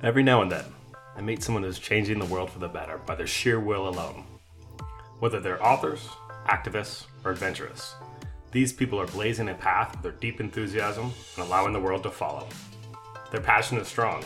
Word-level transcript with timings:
Every 0.00 0.22
now 0.22 0.42
and 0.42 0.52
then, 0.52 0.64
I 1.16 1.22
meet 1.22 1.42
someone 1.42 1.64
who's 1.64 1.80
changing 1.80 2.20
the 2.20 2.24
world 2.26 2.50
for 2.50 2.60
the 2.60 2.68
better 2.68 2.98
by 2.98 3.16
their 3.16 3.26
sheer 3.26 3.58
will 3.58 3.88
alone. 3.88 4.22
Whether 5.18 5.40
they're 5.40 5.64
authors, 5.64 6.08
activists, 6.46 7.06
or 7.24 7.32
adventurous, 7.32 7.96
these 8.52 8.72
people 8.72 9.00
are 9.00 9.08
blazing 9.08 9.48
a 9.48 9.54
path 9.54 9.90
with 9.90 10.02
their 10.02 10.12
deep 10.12 10.38
enthusiasm 10.38 11.12
and 11.34 11.44
allowing 11.44 11.72
the 11.72 11.80
world 11.80 12.04
to 12.04 12.12
follow. 12.12 12.46
Their 13.32 13.40
passion 13.40 13.76
is 13.78 13.88
strong, 13.88 14.22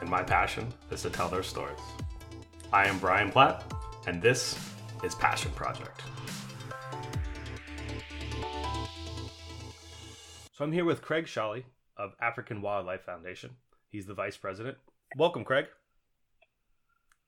and 0.00 0.08
my 0.08 0.22
passion 0.22 0.72
is 0.92 1.02
to 1.02 1.10
tell 1.10 1.28
their 1.28 1.42
stories. 1.42 1.80
I 2.72 2.86
am 2.86 3.00
Brian 3.00 3.32
Platt, 3.32 3.64
and 4.06 4.22
this 4.22 4.56
is 5.02 5.16
Passion 5.16 5.50
Project. 5.50 6.00
So 10.52 10.64
I'm 10.64 10.70
here 10.70 10.84
with 10.84 11.02
Craig 11.02 11.26
Sholley 11.26 11.64
of 11.96 12.14
African 12.20 12.62
Wildlife 12.62 13.02
Foundation. 13.02 13.56
He's 13.88 14.06
the 14.06 14.14
vice 14.14 14.36
president 14.36 14.76
welcome, 15.16 15.44
Craig. 15.44 15.66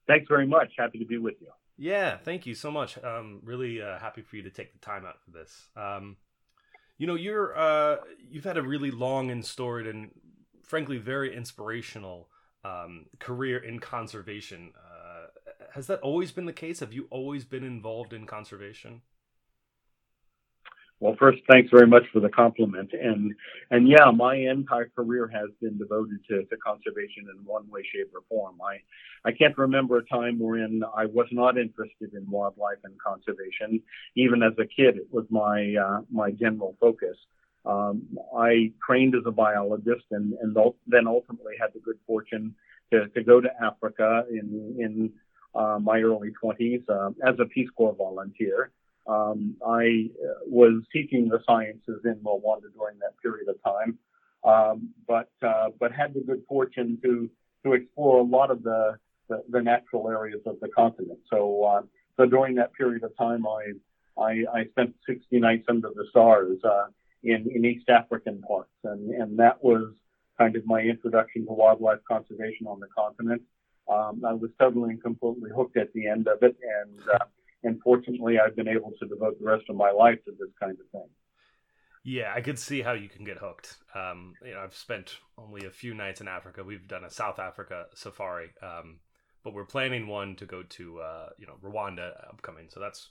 Thanks 0.07 0.27
very 0.27 0.47
much. 0.47 0.73
Happy 0.77 0.99
to 0.99 1.05
be 1.05 1.17
with 1.17 1.35
you. 1.41 1.47
Yeah, 1.77 2.17
thank 2.17 2.45
you 2.45 2.53
so 2.53 2.69
much. 2.69 3.01
Um, 3.03 3.39
really 3.43 3.81
uh, 3.81 3.97
happy 3.97 4.21
for 4.21 4.35
you 4.35 4.43
to 4.43 4.49
take 4.49 4.73
the 4.73 4.79
time 4.79 5.05
out 5.05 5.21
for 5.23 5.31
this. 5.31 5.67
Um, 5.75 6.17
you 6.97 7.07
know, 7.07 7.15
you're 7.15 7.57
uh, 7.57 7.97
you've 8.29 8.43
had 8.43 8.57
a 8.57 8.61
really 8.61 8.91
long 8.91 9.31
and 9.31 9.43
storied 9.43 9.87
and 9.87 10.11
frankly 10.63 10.97
very 10.97 11.35
inspirational 11.35 12.29
um, 12.63 13.07
career 13.19 13.57
in 13.57 13.79
conservation. 13.79 14.73
Uh, 14.77 15.27
has 15.73 15.87
that 15.87 15.99
always 16.01 16.31
been 16.31 16.45
the 16.45 16.53
case? 16.53 16.81
Have 16.81 16.93
you 16.93 17.07
always 17.09 17.45
been 17.45 17.63
involved 17.63 18.13
in 18.13 18.25
conservation? 18.25 19.01
Well, 21.01 21.15
first, 21.17 21.39
thanks 21.49 21.71
very 21.71 21.87
much 21.87 22.03
for 22.13 22.19
the 22.19 22.29
compliment. 22.29 22.91
And 22.93 23.33
and 23.71 23.87
yeah, 23.87 24.11
my 24.15 24.35
entire 24.35 24.91
career 24.95 25.27
has 25.33 25.49
been 25.59 25.79
devoted 25.79 26.19
to, 26.29 26.43
to 26.45 26.57
conservation 26.57 27.25
in 27.27 27.43
one 27.43 27.67
way, 27.71 27.81
shape, 27.91 28.11
or 28.13 28.21
form. 28.29 28.57
I 28.61 28.77
I 29.27 29.31
can't 29.31 29.57
remember 29.57 29.97
a 29.97 30.05
time 30.05 30.37
wherein 30.37 30.83
I 30.95 31.07
was 31.07 31.25
not 31.31 31.57
interested 31.57 32.13
in 32.13 32.29
wildlife 32.29 32.77
and 32.83 32.93
conservation. 33.01 33.81
Even 34.15 34.43
as 34.43 34.53
a 34.59 34.67
kid, 34.67 34.97
it 34.97 35.07
was 35.11 35.25
my 35.31 35.73
uh, 35.75 36.01
my 36.11 36.29
general 36.29 36.77
focus. 36.79 37.17
Um, 37.65 38.03
I 38.37 38.71
trained 38.85 39.15
as 39.15 39.23
a 39.25 39.31
biologist 39.31 40.05
and, 40.11 40.33
and 40.33 40.55
then 40.87 41.07
ultimately 41.07 41.53
had 41.59 41.73
the 41.73 41.79
good 41.79 41.97
fortune 42.05 42.53
to, 42.91 43.07
to 43.07 43.23
go 43.23 43.41
to 43.41 43.49
Africa 43.59 44.25
in 44.29 44.75
in 44.77 45.13
uh, 45.55 45.79
my 45.81 45.99
early 46.01 46.31
20s 46.43 46.87
uh, 46.89 47.09
as 47.27 47.39
a 47.39 47.45
Peace 47.45 47.69
Corps 47.75 47.95
volunteer. 47.95 48.71
Um, 49.07 49.55
I 49.65 50.09
uh, 50.23 50.45
was 50.45 50.83
teaching 50.93 51.27
the 51.27 51.39
sciences 51.45 52.01
in 52.05 52.15
Rwanda 52.23 52.71
during 52.77 52.99
that 52.99 53.17
period 53.21 53.47
of 53.49 53.55
time, 53.63 53.97
um, 54.43 54.89
but 55.07 55.29
uh, 55.41 55.69
but 55.79 55.91
had 55.91 56.13
the 56.13 56.21
good 56.21 56.43
fortune 56.47 56.99
to 57.03 57.29
to 57.65 57.73
explore 57.73 58.19
a 58.19 58.23
lot 58.23 58.51
of 58.51 58.63
the 58.63 58.97
the, 59.27 59.43
the 59.49 59.61
natural 59.61 60.09
areas 60.09 60.41
of 60.45 60.59
the 60.59 60.67
continent. 60.69 61.19
So 61.29 61.63
uh, 61.63 61.81
so 62.17 62.25
during 62.25 62.55
that 62.55 62.73
period 62.73 63.03
of 63.03 63.15
time, 63.17 63.45
I 63.47 63.73
I, 64.21 64.43
I 64.53 64.65
spent 64.71 64.95
60 65.07 65.39
nights 65.39 65.65
under 65.69 65.89
the 65.89 66.05
stars 66.09 66.59
uh, 66.63 66.87
in 67.23 67.49
in 67.53 67.65
East 67.65 67.89
African 67.89 68.41
parks, 68.41 68.69
and 68.83 69.09
and 69.11 69.39
that 69.39 69.63
was 69.63 69.93
kind 70.37 70.55
of 70.55 70.65
my 70.65 70.81
introduction 70.81 71.45
to 71.45 71.53
wildlife 71.53 71.99
conservation 72.07 72.67
on 72.67 72.79
the 72.79 72.87
continent. 72.95 73.41
Um, 73.91 74.23
I 74.25 74.33
was 74.33 74.51
totally 74.59 74.91
and 74.91 75.03
completely 75.03 75.49
hooked 75.55 75.77
at 75.77 75.91
the 75.93 76.07
end 76.07 76.27
of 76.27 76.43
it, 76.43 76.55
and 76.79 76.99
uh, 77.13 77.25
and 77.63 77.79
fortunately, 77.81 78.39
I've 78.39 78.55
been 78.55 78.67
able 78.67 78.91
to 78.99 79.07
devote 79.07 79.39
the 79.39 79.45
rest 79.45 79.65
of 79.69 79.75
my 79.75 79.91
life 79.91 80.19
to 80.25 80.31
this 80.31 80.49
kind 80.59 80.71
of 80.71 80.89
thing. 80.91 81.09
Yeah, 82.03 82.33
I 82.35 82.41
could 82.41 82.57
see 82.57 82.81
how 82.81 82.93
you 82.93 83.07
can 83.07 83.23
get 83.23 83.37
hooked. 83.37 83.77
Um, 83.93 84.33
you 84.43 84.53
know, 84.53 84.61
I've 84.61 84.75
spent 84.75 85.17
only 85.37 85.67
a 85.67 85.69
few 85.69 85.93
nights 85.93 86.19
in 86.19 86.27
Africa. 86.27 86.63
We've 86.63 86.87
done 86.87 87.03
a 87.03 87.11
South 87.11 87.37
Africa 87.37 87.85
safari, 87.93 88.49
um, 88.63 88.99
but 89.43 89.53
we're 89.53 89.65
planning 89.65 90.07
one 90.07 90.35
to 90.37 90.45
go 90.45 90.63
to 90.63 90.99
uh, 90.99 91.29
you 91.37 91.45
know 91.45 91.57
Rwanda 91.63 92.27
upcoming. 92.27 92.67
So 92.69 92.79
that's 92.79 93.09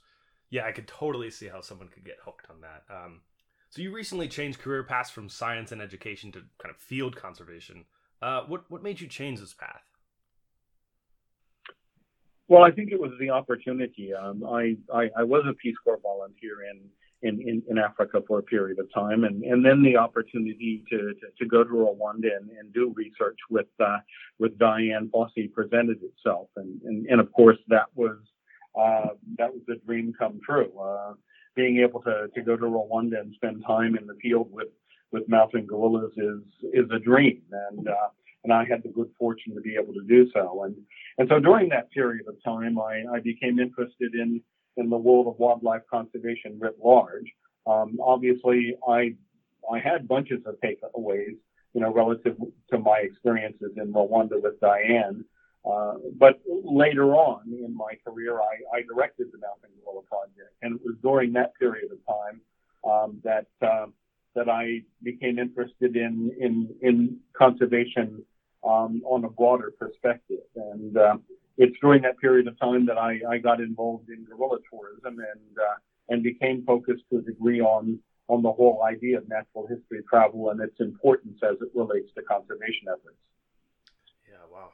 yeah, 0.49 0.65
I 0.65 0.73
could 0.73 0.87
totally 0.87 1.31
see 1.31 1.47
how 1.47 1.61
someone 1.61 1.87
could 1.87 2.03
get 2.03 2.17
hooked 2.25 2.47
on 2.49 2.57
that. 2.61 2.83
Um, 2.93 3.21
so 3.69 3.81
you 3.81 3.93
recently 3.93 4.27
changed 4.27 4.59
career 4.59 4.83
paths 4.83 5.09
from 5.09 5.29
science 5.29 5.71
and 5.71 5.81
education 5.81 6.29
to 6.33 6.39
kind 6.61 6.75
of 6.75 6.75
field 6.75 7.15
conservation. 7.15 7.85
Uh, 8.21 8.41
what 8.41 8.69
what 8.69 8.83
made 8.83 8.99
you 8.99 9.07
change 9.07 9.39
this 9.39 9.53
path? 9.53 9.83
Well, 12.51 12.65
I 12.65 12.71
think 12.71 12.91
it 12.91 12.99
was 12.99 13.13
the 13.17 13.29
opportunity. 13.29 14.13
Um, 14.13 14.43
I, 14.43 14.75
I, 14.93 15.09
I 15.19 15.23
was 15.23 15.45
a 15.49 15.53
Peace 15.53 15.77
Corps 15.81 16.01
volunteer 16.03 16.57
in, 16.69 16.81
in, 17.21 17.39
in, 17.47 17.63
in, 17.69 17.77
Africa 17.77 18.21
for 18.27 18.39
a 18.39 18.43
period 18.43 18.77
of 18.77 18.93
time, 18.93 19.23
and, 19.23 19.41
and 19.45 19.63
then 19.63 19.81
the 19.81 19.95
opportunity 19.95 20.83
to, 20.89 20.97
to, 20.97 21.27
to 21.39 21.45
go 21.45 21.63
to 21.63 21.69
Rwanda 21.69 22.27
and, 22.35 22.49
and 22.59 22.73
do 22.73 22.93
research 22.93 23.37
with 23.49 23.67
uh, 23.79 23.99
with 24.37 24.59
Dian 24.59 25.09
Fossey 25.15 25.49
presented 25.49 25.99
itself, 26.03 26.49
and, 26.57 26.81
and, 26.81 27.05
and 27.05 27.21
of 27.21 27.31
course 27.31 27.57
that 27.69 27.85
was 27.95 28.17
uh, 28.77 29.15
that 29.37 29.53
was 29.53 29.61
a 29.69 29.85
dream 29.85 30.13
come 30.19 30.41
true. 30.45 30.77
Uh, 30.77 31.13
being 31.55 31.77
able 31.77 32.01
to, 32.01 32.27
to 32.35 32.41
go 32.41 32.57
to 32.57 32.65
Rwanda 32.65 33.21
and 33.21 33.33
spend 33.35 33.63
time 33.65 33.95
in 33.95 34.05
the 34.07 34.17
field 34.21 34.51
with 34.51 34.67
with 35.13 35.23
mountain 35.29 35.65
gorillas 35.65 36.11
is 36.17 36.41
is 36.73 36.91
a 36.93 36.99
dream, 36.99 37.43
and 37.69 37.87
uh, 37.87 38.09
and 38.43 38.51
I 38.51 38.65
had 38.65 38.83
the 38.83 38.89
good 38.89 39.09
fortune 39.17 39.53
to 39.55 39.61
be 39.61 39.75
able 39.75 39.93
to 39.93 40.03
do 40.07 40.29
so. 40.33 40.63
And 40.63 40.75
and 41.17 41.29
so 41.29 41.39
during 41.39 41.69
that 41.69 41.91
period 41.91 42.27
of 42.27 42.35
time, 42.43 42.79
I, 42.79 43.03
I 43.13 43.19
became 43.19 43.59
interested 43.59 44.13
in 44.15 44.41
in 44.77 44.89
the 44.89 44.97
world 44.97 45.27
of 45.27 45.37
wildlife 45.37 45.81
conservation 45.89 46.57
writ 46.59 46.75
large. 46.83 47.31
Um, 47.67 47.97
obviously, 48.01 48.75
I 48.87 49.15
I 49.71 49.79
had 49.79 50.07
bunches 50.07 50.41
of 50.45 50.55
takeaways, 50.63 51.37
you 51.73 51.81
know, 51.81 51.93
relative 51.93 52.37
to 52.71 52.79
my 52.79 52.99
experiences 52.99 53.71
in 53.77 53.93
Rwanda 53.93 54.41
with 54.41 54.59
Dian. 54.59 55.25
Uh, 55.63 55.93
but 56.17 56.41
later 56.47 57.13
on 57.13 57.43
in 57.47 57.75
my 57.75 57.93
career, 58.03 58.39
I, 58.39 58.77
I, 58.77 58.81
directed 58.81 59.27
the 59.31 59.37
Mountain 59.37 59.69
Gorilla 59.85 60.01
Project, 60.09 60.55
and 60.63 60.73
it 60.73 60.81
was 60.83 60.95
during 61.03 61.33
that 61.33 61.53
period 61.59 61.91
of 61.91 61.99
time 62.07 62.41
um, 62.83 63.21
that 63.23 63.45
uh, 63.61 63.85
that 64.33 64.49
I 64.49 64.81
became 65.03 65.37
interested 65.37 65.95
in 65.95 66.31
in 66.39 66.73
in 66.81 67.19
conservation 67.37 68.25
um, 68.63 69.01
on 69.05 69.23
a 69.25 69.29
broader 69.29 69.73
perspective. 69.77 70.39
And 70.55 70.97
uh, 70.97 71.17
it's 71.57 71.75
during 71.81 72.01
that 72.03 72.17
period 72.19 72.47
of 72.47 72.59
time 72.59 72.85
that 72.87 72.97
I, 72.97 73.19
I 73.29 73.37
got 73.37 73.59
involved 73.59 74.09
in 74.09 74.25
gorilla 74.25 74.59
tourism 74.69 75.19
and 75.19 75.57
uh, 75.57 75.75
and 76.09 76.23
became 76.23 76.63
focused 76.65 77.03
to 77.11 77.19
a 77.19 77.21
degree 77.21 77.61
on 77.61 77.99
on 78.27 78.41
the 78.41 78.51
whole 78.51 78.83
idea 78.83 79.17
of 79.17 79.27
natural 79.27 79.67
history 79.67 80.01
travel 80.09 80.49
and 80.49 80.61
its 80.61 80.79
importance 80.79 81.37
as 81.43 81.57
it 81.61 81.69
relates 81.75 82.13
to 82.15 82.21
conservation 82.23 82.87
efforts. 82.87 83.17
Yeah. 84.29 84.37
Wow. 84.51 84.69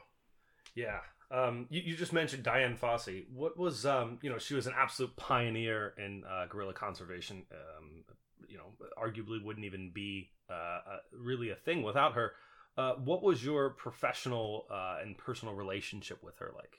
Yeah. 0.76 1.00
Um, 1.30 1.66
you, 1.70 1.82
you, 1.82 1.96
just 1.98 2.14
mentioned 2.14 2.44
Dian 2.44 2.78
Fossey. 2.78 3.26
What 3.34 3.58
was, 3.58 3.86
um, 3.86 4.20
you 4.22 4.30
know, 4.30 4.38
she 4.38 4.54
was 4.54 4.66
an 4.68 4.74
absolute 4.78 5.16
pioneer 5.18 5.94
in 5.98 6.24
uh, 6.24 6.46
gorilla 6.48 6.74
conservation. 6.74 7.44
Um, 7.52 8.06
you 8.48 8.58
know, 8.58 8.72
arguably 8.98 9.44
wouldn't 9.44 9.66
even 9.66 9.92
be 9.94 10.30
uh, 10.50 10.80
really 11.12 11.50
a 11.50 11.56
thing 11.56 11.84
without 11.84 12.14
her. 12.14 12.34
Uh, 12.78 12.94
what 12.94 13.24
was 13.24 13.44
your 13.44 13.72
professional 13.72 14.66
uh, 14.70 14.98
and 15.02 15.18
personal 15.18 15.56
relationship 15.56 16.24
with 16.24 16.38
her 16.38 16.52
like? 16.56 16.78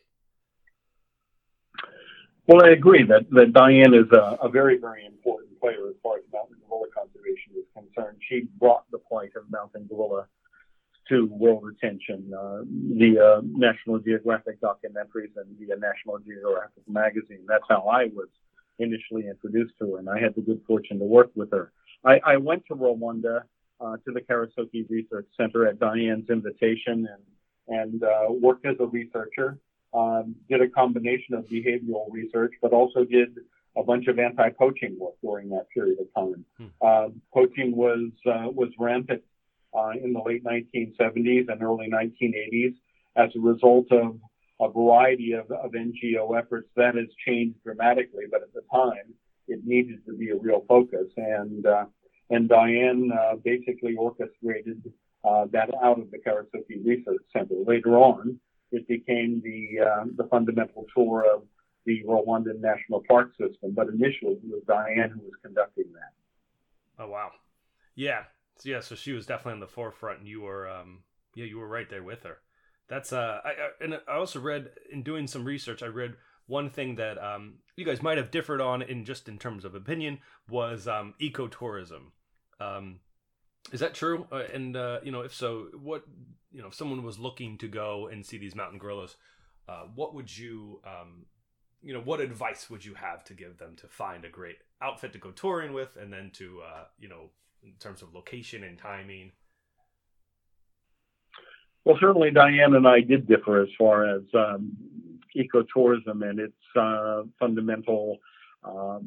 Well, 2.46 2.64
I 2.64 2.70
agree 2.70 3.02
that, 3.02 3.28
that 3.30 3.52
Dian 3.52 3.94
is 3.94 4.10
a, 4.12 4.38
a 4.40 4.48
very, 4.48 4.78
very 4.78 5.04
important 5.04 5.60
player 5.60 5.88
as 5.88 5.96
far 6.02 6.16
as 6.16 6.22
mountain 6.32 6.56
gorilla 6.68 6.86
conservation 6.96 7.52
is 7.58 7.66
concerned. 7.74 8.18
She 8.28 8.46
brought 8.58 8.90
the 8.90 8.98
plight 8.98 9.32
of 9.36 9.50
mountain 9.50 9.86
gorilla 9.90 10.26
to 11.08 11.26
world 11.26 11.64
attention 11.76 12.32
uh, 12.32 12.60
via 12.96 13.40
National 13.44 13.98
Geographic 13.98 14.60
documentaries 14.60 15.34
and 15.36 15.58
via 15.58 15.76
National 15.76 16.18
Geographic 16.18 16.84
magazine. 16.88 17.44
That's 17.46 17.64
how 17.68 17.82
I 17.82 18.04
was 18.14 18.28
initially 18.78 19.26
introduced 19.26 19.74
to 19.80 19.92
her, 19.92 19.98
and 19.98 20.08
I 20.08 20.20
had 20.20 20.34
the 20.34 20.42
good 20.42 20.60
fortune 20.66 20.98
to 21.00 21.04
work 21.04 21.30
with 21.34 21.50
her. 21.50 21.72
I, 22.04 22.20
I 22.24 22.36
went 22.36 22.64
to 22.68 22.74
Rwanda 22.74 23.42
uh, 23.80 23.96
to 24.04 24.12
the 24.12 24.20
Karisoke 24.20 24.88
Research 24.88 25.26
Center 25.36 25.66
at 25.66 25.78
Dian's 25.78 26.28
invitation 26.30 27.06
and, 27.68 27.78
and 27.80 28.02
uh, 28.02 28.26
worked 28.30 28.66
as 28.66 28.76
a 28.80 28.86
researcher. 28.86 29.58
Um, 29.94 30.34
did 30.50 30.60
a 30.60 30.68
combination 30.68 31.34
of 31.34 31.46
behavioral 31.46 32.06
research, 32.10 32.52
but 32.60 32.72
also 32.72 33.04
did 33.04 33.38
a 33.76 33.82
bunch 33.82 34.06
of 34.06 34.18
anti-poaching 34.18 34.98
work 34.98 35.14
during 35.22 35.48
that 35.50 35.66
period 35.70 35.98
of 35.98 36.06
time. 36.14 36.44
Hmm. 36.58 36.66
Uh, 36.82 37.08
poaching 37.32 37.74
was 37.74 38.10
uh, 38.26 38.50
was 38.50 38.68
rampant 38.78 39.22
uh, 39.74 39.92
in 40.02 40.12
the 40.12 40.20
late 40.20 40.44
1970s 40.44 41.48
and 41.48 41.62
early 41.62 41.88
1980s 41.90 42.74
as 43.16 43.30
a 43.34 43.40
result 43.40 43.90
of 43.92 44.18
a 44.60 44.68
variety 44.70 45.32
of, 45.32 45.50
of 45.50 45.72
NGO 45.72 46.38
efforts. 46.38 46.68
That 46.76 46.96
has 46.96 47.06
changed 47.26 47.62
dramatically, 47.64 48.24
but 48.30 48.42
at 48.42 48.52
the 48.52 48.62
time 48.72 49.14
it 49.46 49.60
needed 49.64 50.04
to 50.06 50.16
be 50.16 50.30
a 50.30 50.36
real 50.36 50.64
focus. 50.68 51.06
And 51.16 51.64
uh, 51.64 51.86
and 52.30 52.48
Dian 52.48 53.10
uh, 53.12 53.36
basically 53.36 53.94
orchestrated 53.96 54.82
uh, 55.24 55.46
that 55.52 55.70
out 55.82 55.98
of 55.98 56.10
the 56.10 56.18
Karisoke 56.18 56.84
Research 56.84 57.22
Center. 57.32 57.54
Later 57.66 57.96
on, 57.96 58.38
it 58.70 58.86
became 58.86 59.42
the 59.42 59.84
uh, 59.84 60.04
the 60.16 60.24
fundamental 60.28 60.86
tour 60.94 61.24
of 61.34 61.42
the 61.86 62.02
Rwandan 62.06 62.60
National 62.60 63.02
Park 63.08 63.30
System, 63.30 63.72
but 63.74 63.88
initially 63.88 64.34
it 64.34 64.40
was 64.44 64.62
Dian 64.66 65.10
who 65.10 65.20
was 65.20 65.32
conducting 65.42 65.86
that. 65.94 67.02
Oh 67.02 67.08
wow, 67.08 67.30
yeah, 67.94 68.24
yeah. 68.64 68.80
So 68.80 68.94
she 68.94 69.12
was 69.12 69.26
definitely 69.26 69.54
in 69.54 69.60
the 69.60 69.66
forefront, 69.66 70.20
and 70.20 70.28
you 70.28 70.42
were, 70.42 70.68
um, 70.68 71.00
yeah, 71.34 71.46
you 71.46 71.58
were 71.58 71.68
right 71.68 71.88
there 71.88 72.02
with 72.02 72.24
her. 72.24 72.38
That's 72.88 73.12
uh, 73.12 73.40
I, 73.44 73.48
I, 73.48 73.84
and 73.84 74.00
I 74.06 74.16
also 74.16 74.40
read 74.40 74.70
in 74.92 75.02
doing 75.02 75.26
some 75.26 75.44
research, 75.44 75.82
I 75.82 75.86
read 75.86 76.14
one 76.46 76.70
thing 76.70 76.96
that 76.96 77.22
um, 77.22 77.56
you 77.76 77.84
guys 77.84 78.02
might 78.02 78.16
have 78.16 78.30
differed 78.30 78.60
on 78.60 78.82
in 78.82 79.04
just 79.04 79.28
in 79.28 79.38
terms 79.38 79.64
of 79.64 79.74
opinion 79.74 80.18
was 80.48 80.88
um, 80.88 81.14
ecotourism. 81.20 82.12
Um, 82.60 83.00
is 83.72 83.80
that 83.80 83.94
true? 83.94 84.26
Uh, 84.32 84.44
and 84.52 84.76
uh, 84.76 85.00
you 85.02 85.12
know, 85.12 85.22
if 85.22 85.34
so, 85.34 85.68
what 85.80 86.04
you 86.52 86.62
know, 86.62 86.68
if 86.68 86.74
someone 86.74 87.02
was 87.02 87.18
looking 87.18 87.58
to 87.58 87.68
go 87.68 88.08
and 88.08 88.24
see 88.24 88.38
these 88.38 88.54
mountain 88.54 88.78
gorillas, 88.78 89.16
uh, 89.68 89.82
what 89.94 90.14
would 90.14 90.36
you, 90.36 90.80
um, 90.86 91.26
you 91.82 91.92
know, 91.92 92.00
what 92.00 92.20
advice 92.20 92.70
would 92.70 92.84
you 92.84 92.94
have 92.94 93.24
to 93.24 93.34
give 93.34 93.58
them 93.58 93.76
to 93.76 93.86
find 93.86 94.24
a 94.24 94.30
great 94.30 94.56
outfit 94.80 95.12
to 95.12 95.18
go 95.18 95.30
touring 95.30 95.72
with, 95.72 95.96
and 96.00 96.12
then 96.12 96.30
to, 96.34 96.60
uh, 96.62 96.84
you 96.98 97.08
know, 97.08 97.30
in 97.62 97.72
terms 97.78 98.02
of 98.02 98.14
location 98.14 98.64
and 98.64 98.78
timing? 98.78 99.32
Well, 101.84 101.96
certainly 102.00 102.30
Dian 102.30 102.74
and 102.74 102.86
I 102.86 103.00
did 103.00 103.26
differ 103.26 103.62
as 103.62 103.68
far 103.78 104.06
as 104.06 104.22
um, 104.34 104.76
ecotourism 105.36 106.28
and 106.28 106.38
its 106.38 106.56
uh, 106.78 107.22
fundamental 107.38 108.18
um, 108.64 109.06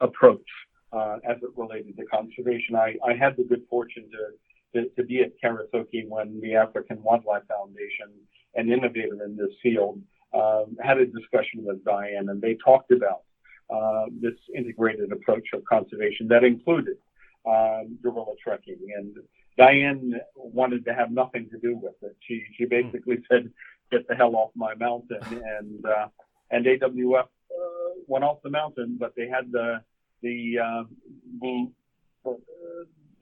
approach 0.00 0.46
uh, 0.94 1.16
as 1.28 1.36
it 1.42 1.50
related 1.56 1.96
to 1.96 2.04
conservation. 2.06 2.76
I, 2.76 2.96
I 3.06 3.14
had 3.14 3.36
the 3.36 3.44
good 3.44 3.62
fortune 3.68 4.04
to, 4.12 4.80
to, 4.80 4.88
to, 4.90 5.02
be 5.04 5.22
at 5.22 5.32
Karisoke 5.42 6.08
when 6.08 6.40
the 6.40 6.54
African 6.54 7.02
Wildlife 7.02 7.42
Foundation, 7.48 8.12
an 8.54 8.70
innovator 8.70 9.24
in 9.24 9.36
this 9.36 9.50
field, 9.62 10.00
um, 10.32 10.76
had 10.82 10.98
a 10.98 11.06
discussion 11.06 11.64
with 11.64 11.84
Dian, 11.84 12.28
and 12.28 12.40
they 12.40 12.56
talked 12.64 12.90
about 12.90 13.22
uh, 13.74 14.06
this 14.20 14.34
integrated 14.54 15.10
approach 15.12 15.48
of 15.52 15.64
conservation 15.64 16.28
that 16.28 16.44
included 16.44 16.96
um, 17.46 17.98
gorilla 18.02 18.34
trekking. 18.42 18.78
And 18.96 19.16
Dian 19.56 20.20
wanted 20.36 20.84
to 20.86 20.94
have 20.94 21.10
nothing 21.10 21.48
to 21.50 21.58
do 21.58 21.76
with 21.80 21.94
it. 22.02 22.16
She 22.26 22.42
she 22.56 22.66
basically 22.66 23.18
said, 23.30 23.50
"Get 23.90 24.06
the 24.08 24.14
hell 24.14 24.34
off 24.36 24.50
my 24.54 24.74
mountain," 24.74 25.22
and 25.22 25.84
uh, 25.86 26.08
and 26.50 26.66
AWF 26.66 27.22
uh, 27.22 27.90
went 28.06 28.24
off 28.24 28.38
the 28.42 28.50
mountain, 28.50 28.96
but 28.98 29.14
they 29.16 29.28
had 29.28 29.52
the 29.52 29.80
the, 30.24 30.58
uh, 30.58 30.84
the, 31.40 31.68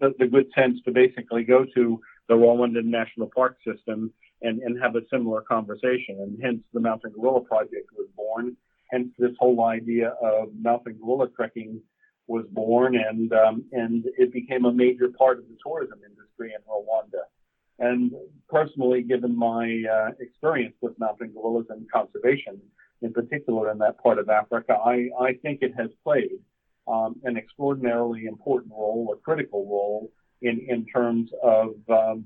the, 0.01 0.15
the 0.19 0.27
good 0.27 0.47
sense 0.57 0.79
to 0.85 0.93
basically 0.93 1.43
go 1.43 1.67
to 1.75 2.01
the 2.29 2.35
Rwandan 2.35 2.85
National 2.85 3.29
Park 3.35 3.59
system 3.67 4.13
and, 4.41 4.63
and 4.63 4.81
have 4.81 4.97
a 4.97 5.03
similar 5.13 5.43
conversation. 5.43 6.17
And 6.21 6.39
hence 6.43 6.61
the 6.73 6.81
Mountain 6.81 7.13
Gorilla 7.13 7.41
Project 7.41 7.89
was 7.97 8.09
born. 8.17 8.57
Hence 8.91 9.09
this 9.19 9.33
whole 9.39 9.65
idea 9.65 10.15
of 10.23 10.49
mountain 10.61 10.99
gorilla 11.01 11.29
trekking 11.35 11.81
was 12.27 12.45
born 12.51 12.95
and, 12.95 13.33
um, 13.33 13.65
and 13.73 14.05
it 14.19 14.33
became 14.33 14.65
a 14.65 14.73
major 14.73 15.09
part 15.09 15.39
of 15.39 15.45
the 15.49 15.57
tourism 15.65 15.99
industry 16.09 16.53
in 16.55 16.61
Rwanda. 16.71 17.25
And 17.79 18.13
personally, 18.49 19.03
given 19.03 19.37
my 19.37 19.83
uh, 19.91 20.11
experience 20.21 20.77
with 20.83 20.99
mountain 21.01 21.33
gorillas 21.35 21.67
and 21.71 21.91
conservation, 21.91 22.61
in 23.01 23.13
particular 23.13 23.71
in 23.71 23.79
that 23.79 24.01
part 24.03 24.19
of 24.19 24.29
Africa, 24.29 24.77
I, 24.85 25.09
I 25.21 25.33
think 25.43 25.63
it 25.63 25.73
has 25.77 25.91
played 26.05 26.39
um, 26.87 27.17
an 27.25 27.37
extraordinarily 27.37 28.27
important 28.27 28.73
role, 28.73 29.15
a 29.15 29.17
critical 29.17 29.65
role 29.65 30.11
in, 30.43 30.65
in 30.69 30.85
terms 30.87 31.31
of 31.43 31.75
um, 31.89 32.25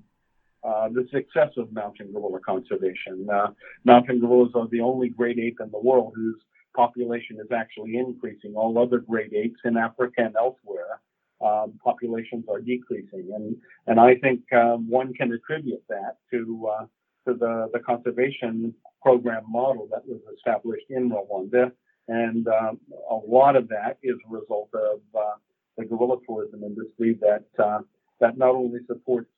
uh, 0.64 0.88
the 0.88 1.06
success 1.12 1.50
of 1.56 1.73
mountain 1.73 2.12
gorilla 2.12 2.41
conservation. 2.41 3.29
Uh, 3.32 3.49
mountain 3.85 4.19
gorillas 4.19 4.53
are 4.55 4.69
the 4.69 4.81
only 4.81 5.08
great 5.08 5.38
ape 5.38 5.58
in 5.61 5.70
the 5.70 5.79
world 5.79 6.12
whose 6.17 6.41
population 6.75 7.38
is 7.41 7.53
actually 7.53 7.97
increasing. 7.97 8.55
All 8.56 8.76
other 8.79 8.99
great 8.99 9.32
apes 9.32 9.61
in 9.64 9.76
Africa 9.76 10.23
and 10.25 10.35
elsewhere, 10.37 11.00
um, 11.41 11.79
populations 11.85 12.47
are 12.50 12.61
decreasing, 12.61 13.31
and 13.35 13.56
and 13.87 14.00
I 14.00 14.17
think 14.17 14.41
um, 14.53 14.88
one 14.88 15.12
can 15.14 15.32
attribute 15.32 15.85
that 15.88 16.17
to 16.31 16.70
uh, 16.73 16.87
to 17.26 17.35
the 17.35 17.69
the 17.73 17.81
conservation 17.81 18.75
program 19.03 19.44
model 19.49 19.87
that 19.93 20.06
was 20.06 20.20
established 20.35 20.87
in 20.91 21.11
Rwanda 21.11 21.73
and 22.08 22.47
um, 22.49 22.79
a 23.11 23.14
lot 23.14 23.56
of 23.56 23.69
that 23.69 23.99
is 24.03 24.17
a 24.29 24.32
result 24.32 24.70
of 24.75 25.00
uh, 25.19 25.35
the 25.76 25.85
gorilla 25.85 26.17
tourism 26.26 26.62
industry 26.62 27.19
that 27.20 27.44
uh, 27.62 27.81
that 28.20 28.38
not 28.38 28.50
only 28.50 28.81
supports 28.87 29.29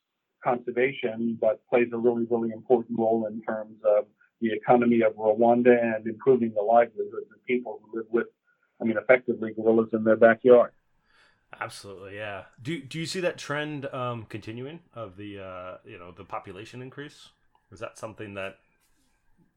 conservation 0.43 1.37
but 1.41 1.61
plays 1.69 1.88
a 1.93 1.97
really 1.97 2.26
really 2.31 2.50
important 2.50 2.99
role 2.99 3.26
in 3.26 3.43
terms 3.43 3.76
of 3.85 4.05
the 4.41 4.53
economy 4.53 5.03
of 5.03 5.15
Rwanda 5.15 5.76
and 5.82 6.06
improving 6.06 6.53
the 6.55 6.62
livelihoods 6.62 7.31
of 7.35 7.47
people 7.47 7.81
who 7.82 7.99
live 7.99 8.06
with, 8.11 8.26
I 8.81 8.85
mean, 8.85 8.97
effectively 8.97 9.53
gorillas 9.55 9.88
in 9.93 10.05
their 10.05 10.17
backyard. 10.17 10.73
Absolutely, 11.61 12.17
yeah. 12.17 12.44
Do 12.61 12.81
do 12.82 12.99
you 12.99 13.06
see 13.06 13.20
that 13.20 13.38
trend 13.38 13.87
um, 13.87 14.26
continuing 14.29 14.81
of 14.94 15.17
the 15.17 15.41
uh, 15.41 15.76
you 15.85 15.99
know 15.99 16.12
the 16.12 16.25
population 16.25 16.82
increase? 16.82 17.31
Is 17.73 17.81
that 17.81 17.97
something 17.99 18.35
that 18.35 18.59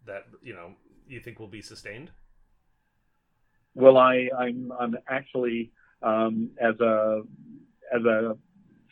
that 0.05 0.23
you 0.41 0.53
know 0.53 0.75
you 1.05 1.19
think 1.19 1.37
will 1.37 1.49
be 1.49 1.61
sustained? 1.61 2.11
Well, 3.75 3.97
I, 3.97 4.29
I'm, 4.37 4.71
I'm 4.77 4.97
actually 5.07 5.71
um, 6.01 6.51
as 6.59 6.79
a 6.79 7.21
as 7.93 8.03
a 8.03 8.37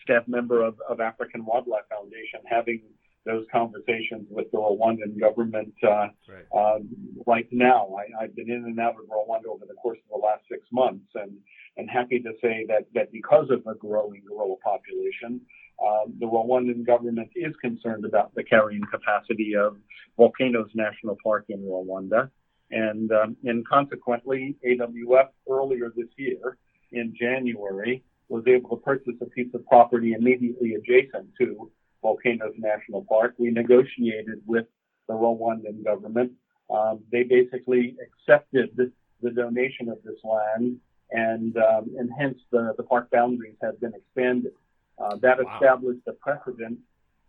staff 0.03 0.23
member 0.27 0.63
of, 0.63 0.75
of 0.89 0.99
African 0.99 1.45
Wildlife 1.45 1.83
Foundation 1.89 2.41
having 2.49 2.81
those 3.25 3.45
conversations 3.51 4.25
with 4.29 4.49
the 4.51 4.57
Rwandan 4.57 5.19
government 5.19 5.73
uh, 5.83 6.07
right. 6.27 6.75
um, 6.75 6.89
right 7.27 7.47
now. 7.51 7.95
I, 8.19 8.23
have 8.23 8.35
been 8.35 8.49
in 8.49 8.63
and 8.65 8.79
out 8.79 8.95
of 8.95 9.07
Rwanda 9.07 9.47
over 9.53 9.65
the 9.67 9.75
course 9.75 9.99
of 9.99 10.19
the 10.19 10.25
last 10.25 10.43
six 10.49 10.65
months, 10.71 11.05
and 11.15 11.31
and 11.77 11.89
happy 11.89 12.19
to 12.19 12.31
say 12.41 12.65
that 12.67 12.87
that 12.95 13.11
because 13.11 13.49
of 13.51 13.63
the 13.63 13.75
growing 13.75 14.23
gorilla 14.27 14.55
population, 14.63 15.41
um, 15.85 16.13
the 16.19 16.25
Rwandan 16.25 16.85
government 16.85 17.29
is 17.35 17.53
concerned 17.61 18.05
about 18.05 18.33
the 18.35 18.43
carrying 18.43 18.83
capacity 18.91 19.55
of 19.55 19.77
Volcanoes 20.17 20.69
National 20.73 21.17
Park 21.23 21.45
in 21.49 21.59
Rwanda. 21.59 22.29
And, 22.71 23.11
um, 23.11 23.35
and 23.43 23.67
consequently, 23.67 24.55
AWF 24.65 25.29
earlier 25.49 25.91
this 25.95 26.07
year 26.17 26.57
in 26.91 27.13
January 27.19 28.03
was 28.27 28.43
able 28.47 28.69
to 28.69 28.75
purchase 28.77 29.15
a 29.21 29.25
piece 29.25 29.53
of 29.53 29.65
property 29.65 30.13
immediately 30.13 30.75
adjacent 30.75 31.27
to 31.39 31.71
Volcanoes 32.01 32.53
National 32.57 33.03
Park. 33.03 33.33
We 33.37 33.49
negotiated 33.49 34.41
with 34.45 34.67
the 35.07 35.15
Rwandan 35.15 35.83
government. 35.83 36.31
Um, 36.69 36.99
they 37.11 37.23
basically 37.23 37.95
accepted 38.01 38.91
the 39.21 39.31
donation 39.31 39.89
of 39.89 39.97
this 40.03 40.19
land, 40.23 40.77
and 41.11 41.57
um, 41.57 41.89
and 41.97 42.09
hence 42.17 42.37
the, 42.51 42.73
the 42.77 42.83
park 42.83 43.09
boundaries 43.11 43.55
have 43.61 43.79
been 43.81 43.93
expanded. 43.95 44.53
Uh, 44.99 45.15
that 45.17 45.43
wow. 45.43 45.55
established 45.55 46.01
a 46.07 46.13
precedent 46.13 46.77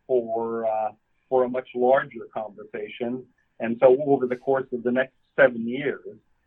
for 0.06 0.66
uh, 0.66 0.90
for 1.28 1.44
a 1.44 1.48
much 1.48 1.68
larger 1.74 2.26
conversation. 2.32 3.24
And 3.60 3.76
so, 3.80 3.96
over 4.06 4.26
the 4.26 4.36
course 4.36 4.66
of 4.72 4.82
the 4.82 4.92
next 4.92 5.14
seven 5.40 5.66
years, 5.66 6.04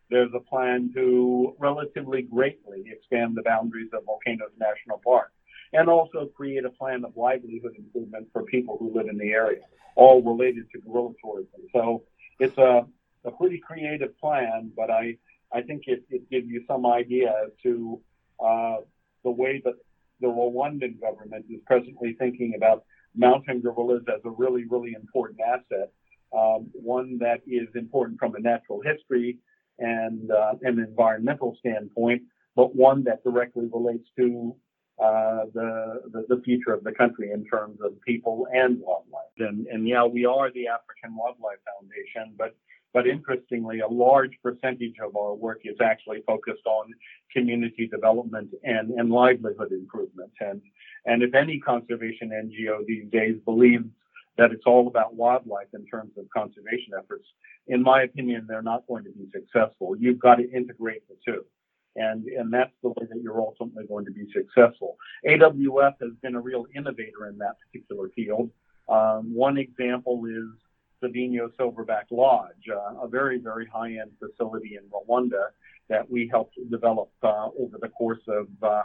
there's 0.10 0.32
a 0.36 0.40
plan 0.40 0.92
to 0.94 1.56
relatively 1.60 2.22
greatly 2.22 2.84
expand 2.86 3.36
the 3.36 3.42
boundaries 3.42 3.90
of 3.94 4.06
Volcanoes 4.06 4.52
National 4.60 5.02
Park 5.04 5.32
and 5.74 5.90
also 5.90 6.28
create 6.38 6.66
a 6.66 6.70
plan 6.70 7.04
of 7.04 7.18
livelihood 7.18 7.74
improvement 7.78 8.28
for 8.32 8.44
people 8.44 8.78
who 8.78 8.94
live 8.94 9.08
in 9.08 9.18
the 9.18 9.32
area, 9.32 9.62
all 9.96 10.22
related 10.22 10.70
to 10.72 10.80
gorilla 10.82 11.14
tourism. 11.24 11.62
So 11.72 12.04
it's 12.40 12.58
a, 12.58 12.86
a 13.26 13.32
pretty 13.32 13.58
creative 13.58 14.18
plan, 14.20 14.72
but 14.76 14.92
I, 14.92 15.18
I 15.52 15.62
think 15.62 15.84
it, 15.88 16.04
it 16.10 16.30
gives 16.30 16.48
you 16.48 16.64
some 16.68 16.86
idea 16.86 17.34
as 17.46 17.52
to 17.64 18.00
uh, 18.40 18.78
the 19.24 19.32
way 19.32 19.62
that 19.66 19.74
the 20.22 20.28
Rwandan 20.28 21.02
government 21.02 21.46
is 21.50 21.60
presently 21.66 22.16
thinking 22.20 22.54
about 22.56 22.84
mountain 23.16 23.62
gorillas 23.62 24.04
as 24.08 24.22
a 24.26 24.30
really, 24.30 24.66
really 24.70 24.94
important 24.94 25.40
asset 25.42 25.92
um, 26.36 26.70
one 26.74 27.18
that 27.20 27.42
is 27.48 27.68
important 27.76 28.20
from 28.20 28.36
a 28.36 28.40
natural 28.40 28.82
history 28.82 29.38
and 29.80 30.32
uh, 30.32 30.54
an 30.62 30.80
environmental 30.80 31.56
standpoint, 31.60 32.22
but 32.56 32.76
one 32.76 33.04
that 33.04 33.24
directly 33.24 33.68
relates 33.72 34.08
to 34.18 34.56
uh, 35.00 35.46
the, 35.54 36.02
the, 36.12 36.36
the 36.36 36.42
future 36.44 36.72
of 36.74 36.84
the 36.84 36.92
country 36.92 37.32
in 37.32 37.44
terms 37.46 37.80
of 37.84 38.00
people 38.02 38.48
and 38.54 38.80
wildlife. 38.80 39.24
And, 39.40 39.66
and 39.68 39.88
yeah, 39.88 40.06
we 40.06 40.26
are 40.26 40.52
the 40.52 40.68
African 40.68 41.16
Wildlife 41.18 41.60
Foundation, 41.66 42.36
but 42.38 42.56
but 42.94 43.08
interestingly, 43.08 43.80
a 43.80 43.88
large 43.88 44.38
percentage 44.44 44.94
of 45.04 45.16
our 45.16 45.34
work 45.34 45.62
is 45.64 45.76
actually 45.82 46.22
focused 46.28 46.68
on 46.68 46.94
community 47.36 47.88
development 47.88 48.52
and, 48.64 48.92
and 48.92 49.10
livelihood 49.10 49.72
improvement. 49.72 50.32
And 50.40 50.62
and 51.06 51.24
if 51.24 51.34
any 51.34 51.60
conservation 51.60 52.30
NGO 52.30 52.86
these 52.86 53.10
days 53.12 53.38
believes 53.46 53.86
that 54.38 54.52
it's 54.52 54.64
all 54.66 54.88
about 54.88 55.16
wildlife 55.16 55.68
in 55.74 55.86
terms 55.86 56.12
of 56.18 56.26
conservation 56.30 56.94
efforts. 56.98 57.26
In 57.68 57.84
my 57.84 58.04
opinion, 58.04 58.46
they're 58.48 58.62
not 58.62 58.88
going 58.88 59.04
to 59.04 59.12
be 59.12 59.28
successful. 59.32 59.96
You've 59.98 60.20
got 60.20 60.36
to 60.36 60.52
integrate 60.52 61.08
the 61.08 61.16
two. 61.26 61.46
And, 61.96 62.26
and 62.26 62.52
that's 62.52 62.74
the 62.82 62.90
way 62.90 63.06
that 63.08 63.22
you're 63.22 63.40
ultimately 63.40 63.86
going 63.88 64.06
to 64.06 64.12
be 64.12 64.26
successful. 64.34 64.98
AWF 65.28 65.94
has 66.02 66.12
been 66.24 66.36
a 66.36 66.42
real 66.42 66.66
innovator 66.76 67.28
in 67.30 67.38
that 67.38 67.56
particular 67.66 68.10
field. 68.16 68.50
Um, 68.90 69.34
one 69.34 69.58
example 69.58 70.24
is 70.26 70.50
Sabyinyo 71.04 71.50
Silverback 71.60 72.06
Lodge, 72.10 72.68
uh, 72.72 73.00
a 73.02 73.08
very, 73.08 73.38
very 73.38 73.68
high-end 73.68 74.12
facility 74.20 74.78
in 74.78 74.90
Rwanda 74.90 75.48
that 75.90 76.10
we 76.10 76.28
helped 76.32 76.58
develop 76.72 77.12
uh, 77.22 77.50
over 77.60 77.78
the 77.80 77.90
course 77.90 78.22
of, 78.28 78.48
uh, 78.64 78.84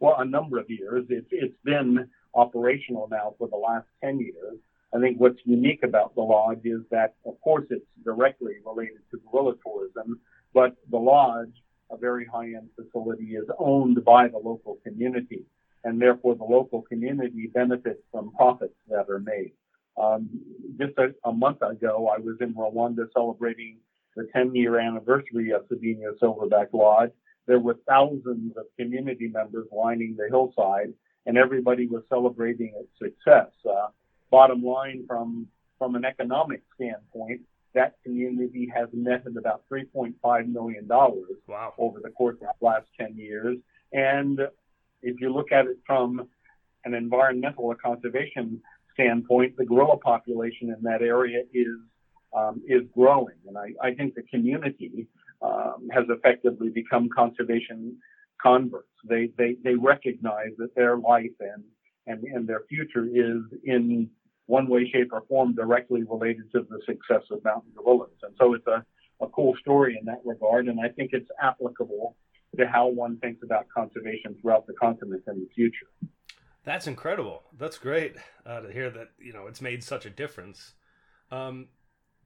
well, 0.00 0.16
a 0.18 0.24
number 0.24 0.58
of 0.58 0.68
years. 0.68 1.06
It's, 1.10 1.28
it's 1.30 1.54
been 1.62 2.08
operational 2.34 3.06
now 3.10 3.34
for 3.38 3.48
the 3.48 3.56
last 3.56 3.86
10 4.02 4.18
years 4.18 4.58
I 4.94 5.00
think 5.00 5.18
what's 5.18 5.40
unique 5.44 5.82
about 5.82 6.14
the 6.14 6.22
lodge 6.22 6.64
is 6.64 6.80
that, 6.90 7.14
of 7.26 7.40
course, 7.42 7.66
it's 7.70 7.84
directly 8.04 8.54
related 8.64 9.00
to 9.10 9.20
gorilla 9.30 9.54
tourism, 9.64 10.20
but 10.54 10.76
the 10.90 10.96
lodge, 10.98 11.52
a 11.90 11.96
very 11.96 12.24
high-end 12.24 12.70
facility, 12.74 13.36
is 13.36 13.44
owned 13.58 14.02
by 14.04 14.28
the 14.28 14.38
local 14.38 14.78
community, 14.84 15.44
and 15.84 16.00
therefore 16.00 16.36
the 16.36 16.44
local 16.44 16.82
community 16.82 17.50
benefits 17.52 18.00
from 18.10 18.32
profits 18.32 18.74
that 18.88 19.10
are 19.10 19.20
made. 19.20 19.52
Um, 20.00 20.30
just 20.78 20.96
a, 20.96 21.14
a, 21.28 21.32
month 21.32 21.60
ago, 21.60 22.10
I 22.14 22.18
was 22.18 22.36
in 22.40 22.54
Rwanda 22.54 23.06
celebrating 23.12 23.78
the 24.16 24.28
10-year 24.34 24.78
anniversary 24.78 25.50
of 25.50 25.68
Sabyinyo 25.68 26.18
Silverback 26.22 26.68
Lodge. 26.72 27.10
There 27.46 27.58
were 27.58 27.76
thousands 27.86 28.56
of 28.56 28.64
community 28.78 29.28
members 29.28 29.66
lining 29.72 30.16
the 30.16 30.28
hillside, 30.28 30.94
and 31.26 31.36
everybody 31.36 31.86
was 31.86 32.04
celebrating 32.08 32.72
its 32.76 32.90
success. 32.98 33.50
Uh, 33.68 33.88
bottom 34.30 34.62
line, 34.62 35.04
from 35.06 35.46
from 35.78 35.94
an 35.94 36.04
economic 36.04 36.62
standpoint, 36.74 37.40
that 37.74 37.94
community 38.04 38.68
has 38.74 38.88
netted 38.92 39.36
about 39.36 39.62
$3.5 39.72 40.52
million 40.52 40.88
wow. 40.88 41.72
over 41.78 42.00
the 42.02 42.10
course 42.10 42.36
of 42.42 42.48
the 42.60 42.66
last 42.66 42.86
10 42.98 43.16
years. 43.16 43.56
And 43.92 44.40
if 45.02 45.20
you 45.20 45.32
look 45.32 45.52
at 45.52 45.66
it 45.66 45.78
from 45.86 46.28
an 46.84 46.94
environmental 46.94 47.64
or 47.64 47.76
conservation 47.76 48.60
standpoint, 48.94 49.56
the 49.56 49.64
gorilla 49.64 49.96
population 49.98 50.74
in 50.76 50.82
that 50.82 51.02
area 51.02 51.42
is 51.52 51.78
um, 52.36 52.60
is 52.68 52.82
growing, 52.94 53.36
and 53.46 53.56
I, 53.56 53.68
I 53.82 53.94
think 53.94 54.14
the 54.14 54.22
community 54.22 55.08
um, 55.40 55.88
has 55.90 56.04
effectively 56.10 56.68
become 56.68 57.08
conservation 57.08 57.96
converts. 58.42 58.88
They, 59.08 59.30
they 59.38 59.56
they 59.64 59.74
recognize 59.74 60.50
that 60.58 60.74
their 60.74 60.98
life 60.98 61.30
and 61.40 61.64
and 62.06 62.22
and 62.24 62.46
their 62.46 62.64
future 62.68 63.06
is 63.06 63.42
in 63.64 64.10
one 64.48 64.66
way, 64.66 64.90
shape, 64.90 65.12
or 65.12 65.22
form 65.28 65.54
directly 65.54 66.02
related 66.02 66.50
to 66.52 66.66
the 66.68 66.80
success 66.86 67.22
of 67.30 67.44
mountain 67.44 67.70
gorillas. 67.76 68.10
And 68.22 68.34
so 68.40 68.54
it's 68.54 68.66
a, 68.66 68.84
a 69.20 69.28
cool 69.28 69.54
story 69.60 69.96
in 69.98 70.06
that 70.06 70.22
regard, 70.24 70.68
and 70.68 70.80
I 70.80 70.88
think 70.88 71.10
it's 71.12 71.30
applicable 71.40 72.16
to 72.56 72.66
how 72.66 72.88
one 72.88 73.18
thinks 73.18 73.42
about 73.44 73.66
conservation 73.68 74.34
throughout 74.40 74.66
the 74.66 74.72
continent 74.72 75.22
in 75.28 75.40
the 75.40 75.48
future. 75.54 75.86
That's 76.64 76.86
incredible. 76.86 77.42
That's 77.58 77.78
great 77.78 78.16
uh, 78.46 78.60
to 78.60 78.72
hear 78.72 78.90
that 78.90 79.10
you 79.18 79.32
know 79.32 79.46
it's 79.46 79.60
made 79.60 79.84
such 79.84 80.06
a 80.06 80.10
difference. 80.10 80.72
Um, 81.30 81.68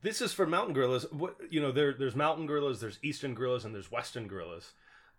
this 0.00 0.20
is 0.20 0.32
for 0.32 0.46
mountain 0.46 0.74
gorillas. 0.74 1.06
What 1.10 1.36
you 1.50 1.60
know, 1.60 1.72
there 1.72 1.92
there's 1.92 2.16
mountain 2.16 2.46
gorillas, 2.46 2.80
there's 2.80 2.98
eastern 3.02 3.34
gorillas, 3.34 3.64
and 3.64 3.74
there's 3.74 3.90
western 3.90 4.28
gorillas. 4.28 4.72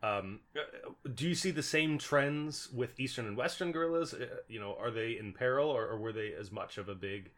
Um, 0.04 0.42
do 1.16 1.26
you 1.26 1.34
see 1.34 1.50
the 1.50 1.64
same 1.64 1.98
trends 1.98 2.70
with 2.74 3.00
eastern 3.00 3.26
and 3.26 3.38
western 3.38 3.72
gorillas? 3.72 4.14
Uh, 4.14 4.26
you 4.50 4.60
know, 4.60 4.76
are 4.78 4.92
they 4.92 5.18
in 5.18 5.32
peril, 5.32 5.70
or, 5.70 5.88
or 5.88 5.98
were 5.98 6.12
they 6.12 6.34
as 6.38 6.52
much 6.52 6.78
of 6.78 6.90
a 6.90 6.96
big, 6.96 7.32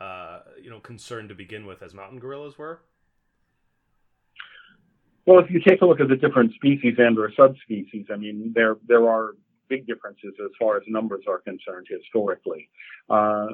uh, 0.00 0.40
you 0.60 0.68
know, 0.68 0.80
concern 0.80 1.28
to 1.28 1.34
begin 1.34 1.64
with 1.64 1.80
as 1.80 1.94
mountain 1.94 2.18
gorillas 2.18 2.58
were? 2.58 2.80
Well, 5.26 5.38
if 5.38 5.48
you 5.50 5.60
take 5.60 5.80
a 5.80 5.86
look 5.86 6.00
at 6.00 6.08
the 6.08 6.16
different 6.16 6.54
species 6.54 6.94
and 6.98 7.16
or 7.16 7.30
subspecies, 7.36 8.06
I 8.12 8.16
mean, 8.16 8.52
there 8.52 8.76
there 8.88 9.08
are 9.08 9.34
big 9.68 9.86
differences 9.86 10.34
as 10.42 10.50
far 10.58 10.76
as 10.76 10.82
numbers 10.88 11.24
are 11.28 11.38
concerned 11.38 11.86
historically. 11.88 12.68
Uh, 13.08 13.46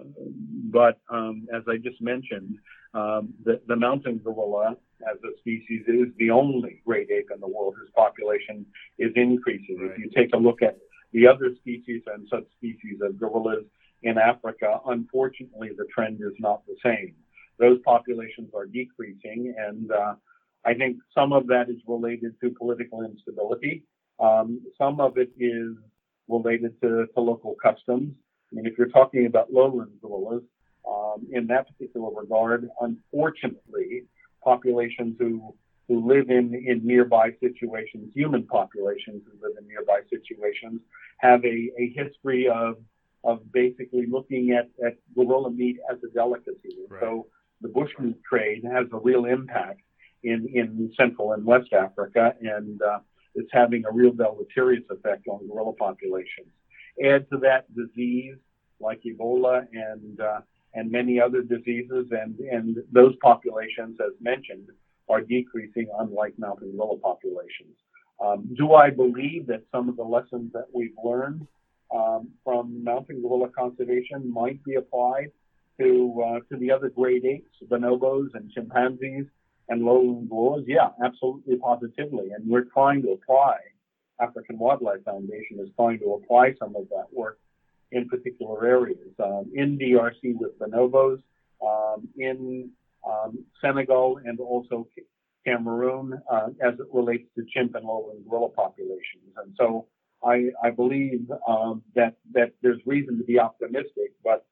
but 0.70 1.00
um, 1.10 1.46
as 1.54 1.62
I 1.68 1.76
just 1.76 2.00
mentioned, 2.00 2.58
um, 2.94 3.34
the, 3.44 3.60
the, 3.66 3.74
mountain 3.74 4.18
gorilla 4.18 4.76
as 5.02 5.18
a 5.24 5.36
species 5.38 5.82
is 5.86 6.08
the 6.18 6.30
only 6.30 6.82
great 6.86 7.10
ape 7.10 7.30
in 7.32 7.40
the 7.40 7.48
world 7.48 7.74
whose 7.78 7.90
population 7.94 8.66
is 8.98 9.12
increasing. 9.16 9.78
Right. 9.78 9.90
If 9.92 9.98
you 9.98 10.10
take 10.14 10.34
a 10.34 10.38
look 10.38 10.62
at 10.62 10.78
the 11.12 11.26
other 11.26 11.54
species 11.56 12.02
and 12.06 12.26
subspecies 12.28 12.98
of 13.02 13.18
gorillas 13.18 13.64
in 14.02 14.18
Africa, 14.18 14.80
unfortunately, 14.86 15.70
the 15.76 15.86
trend 15.94 16.20
is 16.20 16.34
not 16.38 16.66
the 16.66 16.76
same. 16.84 17.14
Those 17.58 17.78
populations 17.84 18.50
are 18.54 18.66
decreasing, 18.66 19.54
and 19.56 19.90
uh, 19.92 20.14
I 20.64 20.74
think 20.74 20.98
some 21.14 21.32
of 21.32 21.46
that 21.48 21.68
is 21.68 21.76
related 21.86 22.34
to 22.40 22.50
political 22.50 23.04
instability. 23.04 23.84
Um, 24.18 24.60
some 24.76 25.00
of 25.00 25.18
it 25.18 25.30
is 25.38 25.76
related 26.28 26.80
to, 26.82 27.06
to 27.14 27.20
local 27.20 27.54
customs. 27.62 28.12
I 28.50 28.56
mean, 28.56 28.66
if 28.66 28.76
you're 28.76 28.88
talking 28.88 29.26
about 29.26 29.52
lowland 29.52 29.92
gorillas, 30.02 30.42
um, 30.88 31.26
in 31.32 31.46
that 31.46 31.66
particular 31.68 32.10
regard, 32.14 32.68
unfortunately, 32.80 34.04
populations 34.44 35.16
who 35.18 35.54
who 35.88 36.08
live 36.08 36.30
in, 36.30 36.54
in 36.54 36.80
nearby 36.82 37.30
situations, 37.40 38.10
human 38.14 38.46
populations 38.46 39.22
who 39.26 39.46
live 39.46 39.54
in 39.60 39.68
nearby 39.68 40.00
situations, 40.08 40.80
have 41.18 41.44
a, 41.44 41.70
a 41.78 41.92
history 41.94 42.48
of 42.48 42.76
of 43.22 43.40
basically 43.52 44.06
looking 44.06 44.50
at, 44.50 44.68
at 44.86 44.94
gorilla 45.14 45.50
meat 45.50 45.78
as 45.90 45.98
a 46.04 46.12
delicacy. 46.12 46.76
Right. 46.88 47.00
So 47.00 47.26
the 47.62 47.68
bushmeat 47.68 48.22
trade 48.22 48.62
has 48.70 48.86
a 48.92 48.98
real 48.98 49.24
impact 49.24 49.80
in, 50.22 50.46
in 50.52 50.92
Central 50.94 51.32
and 51.32 51.44
West 51.44 51.72
Africa, 51.72 52.34
and 52.40 52.80
uh, 52.82 52.98
it's 53.34 53.48
having 53.52 53.84
a 53.88 53.92
real 53.92 54.12
deleterious 54.12 54.84
effect 54.90 55.26
on 55.28 55.48
gorilla 55.48 55.72
populations. 55.72 56.48
Add 57.02 57.28
to 57.30 57.38
that 57.38 57.64
disease 57.74 58.36
like 58.78 59.00
Ebola 59.06 59.66
and 59.72 60.20
uh, 60.20 60.40
and 60.74 60.90
many 60.90 61.20
other 61.20 61.42
diseases, 61.42 62.06
and 62.10 62.38
and 62.40 62.78
those 62.92 63.14
populations, 63.22 63.98
as 64.00 64.12
mentioned, 64.20 64.68
are 65.08 65.20
decreasing, 65.20 65.88
unlike 65.98 66.38
mountain 66.38 66.76
gorilla 66.76 66.98
populations. 66.98 67.76
Um, 68.24 68.48
do 68.56 68.74
I 68.74 68.90
believe 68.90 69.46
that 69.48 69.62
some 69.72 69.88
of 69.88 69.96
the 69.96 70.04
lessons 70.04 70.52
that 70.52 70.66
we've 70.72 70.94
learned 71.04 71.46
um, 71.94 72.28
from 72.44 72.82
mountain 72.82 73.22
gorilla 73.22 73.48
conservation 73.48 74.32
might 74.32 74.62
be 74.64 74.74
applied 74.74 75.30
to 75.80 76.22
uh, 76.24 76.38
to 76.50 76.58
the 76.58 76.70
other 76.70 76.88
great 76.88 77.24
apes, 77.24 77.56
bonobos, 77.68 78.28
and 78.34 78.50
chimpanzees 78.50 79.26
and 79.68 79.82
lowland 79.82 80.28
gorillas? 80.28 80.64
Yeah, 80.66 80.90
absolutely, 81.04 81.56
positively. 81.56 82.30
And 82.36 82.48
we're 82.48 82.64
trying 82.64 83.02
to 83.02 83.12
apply. 83.12 83.56
African 84.20 84.58
Wildlife 84.58 85.02
Foundation 85.04 85.58
is 85.58 85.68
trying 85.74 85.98
to 85.98 86.14
apply 86.14 86.54
some 86.58 86.76
of 86.76 86.88
that 86.90 87.06
work 87.12 87.38
in 87.92 88.08
particular 88.08 88.66
areas. 88.66 89.12
Um, 89.22 89.50
in 89.54 89.78
DRC 89.78 90.34
with 90.34 90.58
bonobos, 90.58 91.22
um, 91.64 92.08
in 92.16 92.70
um, 93.06 93.44
Senegal, 93.60 94.20
and 94.24 94.38
also 94.40 94.86
Cameroon 95.44 96.20
uh, 96.30 96.48
as 96.62 96.74
it 96.74 96.86
relates 96.92 97.28
to 97.36 97.44
chimp 97.52 97.74
and 97.74 97.84
lowland 97.84 98.24
gorilla 98.28 98.48
populations. 98.48 99.30
And 99.36 99.54
so 99.58 99.86
I, 100.24 100.50
I 100.62 100.70
believe 100.70 101.30
um, 101.46 101.82
that 101.94 102.16
that 102.32 102.52
there's 102.62 102.80
reason 102.86 103.18
to 103.18 103.24
be 103.24 103.38
optimistic, 103.38 104.12
but 104.24 104.46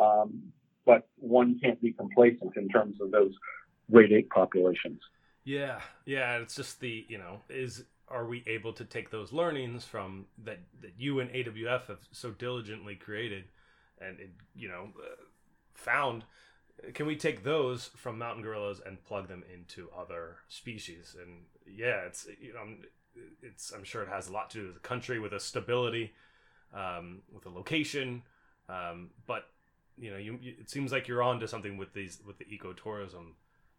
um, 0.00 0.52
but 0.86 1.08
one 1.16 1.58
can't 1.62 1.80
be 1.82 1.92
complacent 1.92 2.56
in 2.56 2.68
terms 2.68 3.00
of 3.00 3.10
those 3.10 3.32
great 3.90 4.12
ape 4.12 4.30
populations. 4.30 5.00
Yeah, 5.44 5.80
yeah. 6.04 6.38
It's 6.38 6.54
just 6.54 6.80
the 6.80 7.04
you 7.08 7.18
know 7.18 7.40
is 7.48 7.84
are 8.10 8.26
we 8.26 8.42
able 8.46 8.72
to 8.72 8.84
take 8.84 9.10
those 9.10 9.32
learnings 9.32 9.84
from 9.84 10.26
that 10.44 10.60
that 10.80 10.92
you 10.98 11.20
and 11.20 11.30
AWF 11.30 11.86
have 11.86 12.08
so 12.12 12.30
diligently 12.30 12.94
created 12.94 13.44
and 14.00 14.18
you 14.54 14.68
know 14.68 14.88
uh, 14.98 15.22
found? 15.74 16.24
Can 16.94 17.06
we 17.06 17.16
take 17.16 17.42
those 17.42 17.90
from 17.96 18.18
mountain 18.18 18.42
gorillas 18.42 18.80
and 18.84 19.02
plug 19.04 19.28
them 19.28 19.42
into 19.52 19.88
other 19.98 20.36
species? 20.48 21.16
And 21.20 21.42
yeah 21.66 22.02
it's 22.06 22.26
you 22.40 22.54
know 22.54 22.60
it's 23.42 23.72
i'm 23.72 23.82
sure 23.82 24.02
it 24.02 24.08
has 24.08 24.28
a 24.28 24.32
lot 24.32 24.48
to 24.48 24.58
do 24.58 24.66
with 24.66 24.74
the 24.74 24.80
country 24.80 25.18
with 25.18 25.32
a 25.32 25.40
stability 25.40 26.12
um, 26.74 27.20
with 27.32 27.46
a 27.46 27.50
location. 27.50 28.22
Um, 28.68 29.10
but 29.26 29.46
you 29.96 30.10
know 30.10 30.16
you, 30.16 30.38
it 30.42 30.70
seems 30.70 30.92
like 30.92 31.08
you're 31.08 31.22
on 31.22 31.40
to 31.40 31.48
something 31.48 31.76
with 31.76 31.92
these 31.92 32.20
with 32.26 32.38
the 32.38 32.44
ecotourism 32.44 33.32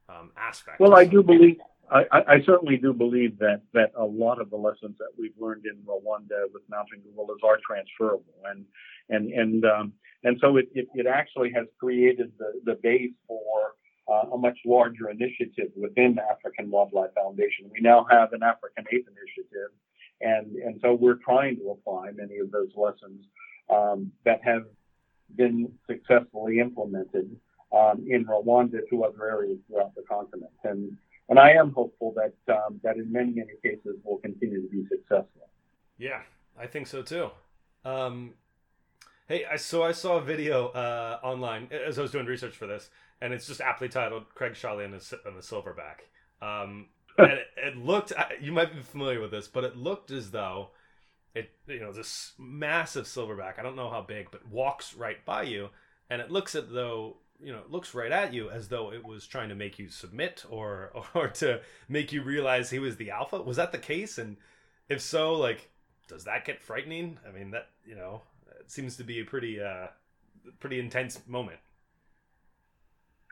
um, 0.09 0.31
aspect. 0.37 0.79
Well 0.79 0.95
i 0.95 1.05
do 1.05 1.23
believe 1.23 1.57
I, 1.91 2.03
I, 2.11 2.35
certainly 2.45 2.77
do 2.77 2.93
believe 2.93 3.39
that 3.39 3.61
that 3.73 3.91
a 3.97 4.05
lot 4.05 4.39
of 4.39 4.49
the 4.49 4.55
lessons 4.55 4.97
that 4.99 5.09
we've 5.17 5.33
learned 5.39 5.65
in 5.65 5.77
Rwanda 5.85 6.45
with 6.53 6.63
mountain 6.69 7.01
gorillas 7.03 7.39
are 7.43 7.57
transferable, 7.65 8.33
and 8.45 8.65
and 9.09 9.31
and 9.31 9.65
um, 9.65 9.93
and 10.23 10.37
so 10.39 10.57
it, 10.57 10.69
it, 10.73 10.87
it 10.93 11.07
actually 11.07 11.51
has 11.55 11.65
created 11.79 12.31
the 12.37 12.61
the 12.63 12.79
base 12.81 13.13
for 13.27 13.73
uh, 14.07 14.29
a 14.33 14.37
much 14.37 14.57
larger 14.65 15.09
initiative 15.09 15.71
within 15.75 16.15
the 16.15 16.23
African 16.23 16.69
Wildlife 16.69 17.11
Foundation. 17.15 17.69
We 17.71 17.81
now 17.81 18.05
have 18.09 18.33
an 18.33 18.43
African 18.43 18.85
Ape 18.91 19.07
Initiative, 19.07 19.71
and 20.21 20.55
and 20.57 20.79
so 20.81 20.93
we're 20.93 21.19
trying 21.23 21.57
to 21.57 21.71
apply 21.71 22.11
many 22.11 22.37
of 22.37 22.51
those 22.51 22.69
lessons 22.75 23.25
um, 23.73 24.11
that 24.25 24.41
have 24.43 24.65
been 25.35 25.71
successfully 25.87 26.59
implemented 26.59 27.35
um, 27.71 28.05
in 28.07 28.25
Rwanda 28.25 28.79
to 28.89 29.03
other 29.03 29.29
areas 29.29 29.57
throughout 29.67 29.95
the 29.95 30.03
continent, 30.09 30.51
and 30.63 30.97
and 31.29 31.39
I 31.39 31.51
am 31.51 31.71
hopeful 31.71 32.13
that 32.15 32.53
um, 32.53 32.79
that 32.83 32.97
in 32.97 33.11
many 33.11 33.31
many 33.31 33.53
cases 33.63 33.97
will 34.03 34.17
continue 34.17 34.61
to 34.61 34.67
be 34.67 34.83
successful. 34.89 35.47
Yeah, 35.97 36.21
I 36.59 36.67
think 36.67 36.87
so 36.87 37.01
too. 37.01 37.29
Um, 37.85 38.33
hey, 39.27 39.45
I, 39.45 39.55
so 39.55 39.83
I 39.83 39.91
saw 39.91 40.17
a 40.17 40.21
video 40.21 40.67
uh, 40.69 41.19
online 41.23 41.69
as 41.71 41.97
I 41.97 42.01
was 42.01 42.11
doing 42.11 42.25
research 42.25 42.55
for 42.55 42.67
this, 42.67 42.89
and 43.21 43.33
it's 43.33 43.47
just 43.47 43.61
aptly 43.61 43.89
titled 43.89 44.33
"Craig 44.35 44.53
Sholley 44.53 44.85
and 44.85 44.93
the, 44.93 45.19
and 45.25 45.37
Silverback." 45.37 46.07
Um, 46.41 46.87
and 47.17 47.31
it, 47.33 47.47
it, 47.57 47.77
looked 47.77 48.13
you 48.41 48.51
might 48.51 48.73
be 48.73 48.81
familiar 48.81 49.21
with 49.21 49.31
this, 49.31 49.47
but 49.47 49.63
it 49.63 49.75
looked 49.77 50.11
as 50.11 50.31
though 50.31 50.69
it 51.35 51.51
you 51.67 51.79
know 51.79 51.93
this 51.93 52.33
massive 52.37 53.05
silverback. 53.05 53.59
I 53.59 53.63
don't 53.63 53.75
know 53.75 53.89
how 53.89 54.01
big, 54.01 54.31
but 54.31 54.47
walks 54.47 54.95
right 54.95 55.23
by 55.25 55.43
you 55.43 55.69
and 56.09 56.21
it 56.21 56.31
looks 56.31 56.55
as 56.55 56.65
though 56.69 57.17
you 57.41 57.51
know 57.51 57.59
it 57.59 57.71
looks 57.71 57.93
right 57.93 58.11
at 58.11 58.33
you 58.33 58.49
as 58.49 58.67
though 58.67 58.91
it 58.91 59.05
was 59.05 59.25
trying 59.25 59.49
to 59.49 59.55
make 59.55 59.79
you 59.79 59.89
submit 59.89 60.45
or 60.49 60.91
or 61.13 61.27
to 61.27 61.61
make 61.87 62.11
you 62.11 62.21
realize 62.21 62.69
he 62.69 62.79
was 62.79 62.97
the 62.97 63.11
alpha. 63.11 63.41
Was 63.41 63.57
that 63.57 63.71
the 63.71 63.77
case? 63.77 64.17
And 64.17 64.37
if 64.89 65.01
so, 65.01 65.33
like, 65.33 65.69
does 66.07 66.25
that 66.25 66.45
get 66.45 66.61
frightening? 66.61 67.19
I 67.27 67.31
mean, 67.31 67.51
that 67.51 67.69
you 67.85 67.95
know, 67.95 68.21
it 68.59 68.71
seems 68.71 68.97
to 68.97 69.03
be 69.03 69.19
a 69.19 69.25
pretty 69.25 69.61
uh, 69.61 69.87
pretty 70.59 70.79
intense 70.79 71.19
moment. 71.27 71.59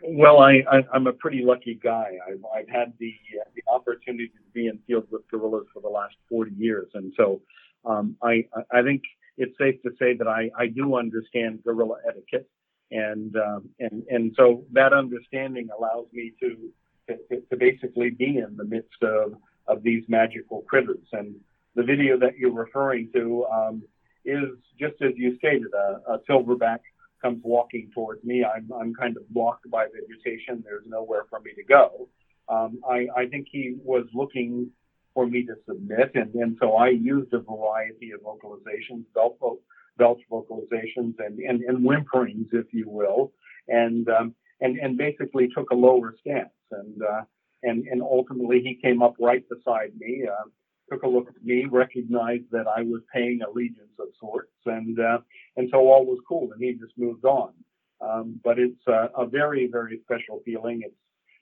Well, 0.03 0.39
I, 0.39 0.63
I 0.71 0.95
am 0.95 1.07
a 1.07 1.13
pretty 1.13 1.41
lucky 1.43 1.79
guy. 1.81 2.17
I've 2.27 2.43
I've 2.55 2.69
had 2.69 2.93
the 2.99 3.13
uh, 3.41 3.49
the 3.55 3.63
opportunity 3.71 4.27
to 4.27 4.51
be 4.53 4.67
in 4.67 4.79
field 4.85 5.05
with 5.11 5.27
gorillas 5.29 5.65
for 5.73 5.81
the 5.81 5.89
last 5.89 6.15
40 6.29 6.51
years, 6.55 6.87
and 6.93 7.11
so 7.17 7.41
um, 7.83 8.15
I 8.21 8.45
I 8.71 8.83
think 8.83 9.01
it's 9.37 9.57
safe 9.57 9.81
to 9.81 9.91
say 9.97 10.15
that 10.15 10.27
I 10.27 10.51
I 10.57 10.67
do 10.67 10.95
understand 10.95 11.63
gorilla 11.63 11.97
etiquette, 12.07 12.47
and 12.91 13.35
um, 13.35 13.69
and 13.79 14.03
and 14.09 14.33
so 14.37 14.63
that 14.71 14.93
understanding 14.93 15.69
allows 15.77 16.05
me 16.13 16.33
to 16.39 16.71
to, 17.07 17.41
to 17.49 17.57
basically 17.57 18.09
be 18.09 18.37
in 18.37 18.55
the 18.57 18.65
midst 18.65 19.01
of 19.03 19.35
of 19.67 19.83
these 19.83 20.03
magical 20.07 20.61
critters. 20.61 21.07
And 21.11 21.35
the 21.75 21.83
video 21.83 22.17
that 22.19 22.37
you're 22.37 22.51
referring 22.51 23.09
to 23.13 23.45
um, 23.45 23.83
is 24.25 24.49
just 24.79 24.95
as 25.01 25.11
you 25.15 25.37
stated, 25.37 25.67
a, 25.73 26.13
a 26.13 26.19
silverback 26.29 26.79
comes 27.21 27.41
walking 27.43 27.89
towards 27.93 28.23
me. 28.23 28.45
I'm, 28.45 28.69
I'm 28.79 28.93
kind 28.93 29.17
of 29.17 29.27
blocked 29.29 29.69
by 29.69 29.87
vegetation. 29.87 30.63
There's 30.63 30.85
nowhere 30.85 31.25
for 31.29 31.39
me 31.39 31.51
to 31.55 31.63
go. 31.63 32.07
Um, 32.49 32.79
I, 32.89 33.07
I 33.15 33.27
think 33.27 33.47
he 33.51 33.75
was 33.83 34.05
looking 34.13 34.69
for 35.13 35.27
me 35.27 35.43
to 35.43 35.55
submit, 35.67 36.11
and, 36.13 36.33
and 36.35 36.57
so 36.59 36.75
I 36.75 36.89
used 36.89 37.33
a 37.33 37.39
variety 37.39 38.11
of 38.11 38.21
vocalizations, 38.21 39.03
belch, 39.15 39.57
belch 39.97 40.19
vocalizations, 40.31 41.15
and, 41.19 41.39
and, 41.39 41.61
and 41.61 41.85
whimperings, 41.85 42.47
if 42.51 42.67
you 42.71 42.89
will, 42.89 43.31
and 43.67 44.07
um, 44.09 44.35
and 44.61 44.77
and 44.77 44.97
basically 44.97 45.47
took 45.49 45.69
a 45.71 45.75
lower 45.75 46.15
stance, 46.19 46.49
and 46.71 47.01
uh, 47.01 47.21
and 47.63 47.85
and 47.87 48.01
ultimately 48.01 48.61
he 48.61 48.79
came 48.81 49.01
up 49.01 49.15
right 49.19 49.43
beside 49.49 49.91
me. 49.99 50.25
Uh, 50.27 50.49
took 50.91 51.03
a 51.03 51.07
look 51.07 51.27
at 51.27 51.43
me, 51.43 51.65
recognized 51.65 52.45
that 52.51 52.65
I 52.65 52.81
was 52.81 53.01
paying 53.13 53.41
allegiance 53.41 53.91
of 53.99 54.07
sorts, 54.19 54.53
and 54.65 54.99
uh, 54.99 55.19
and 55.57 55.69
so 55.71 55.79
all 55.79 56.05
was 56.05 56.19
cool, 56.27 56.51
and 56.51 56.61
he 56.61 56.73
just 56.73 56.97
moved 56.97 57.25
on. 57.25 57.53
Um, 57.99 58.39
but 58.43 58.59
it's 58.59 58.87
a, 58.87 59.09
a, 59.17 59.25
very 59.25 59.67
very 59.71 59.99
special 60.03 60.41
feeling. 60.45 60.83
It's 60.85 60.95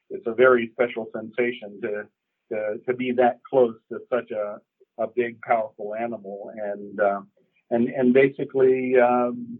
it's 0.10 0.28
a 0.28 0.34
very 0.34 0.72
special 0.74 1.08
sensation 1.14 1.80
to 1.82 2.08
to, 2.52 2.78
to 2.88 2.94
be 2.94 3.12
that 3.14 3.40
close 3.50 3.76
to 3.92 4.00
such 4.10 4.32
a 4.32 4.58
a 4.98 5.08
big 5.08 5.42
powerful 5.42 5.94
animal, 5.96 6.52
and 6.56 7.00
uh, 7.00 7.22
and 7.72 7.90
and 7.90 8.14
basically 8.14 8.96
um, 9.00 9.58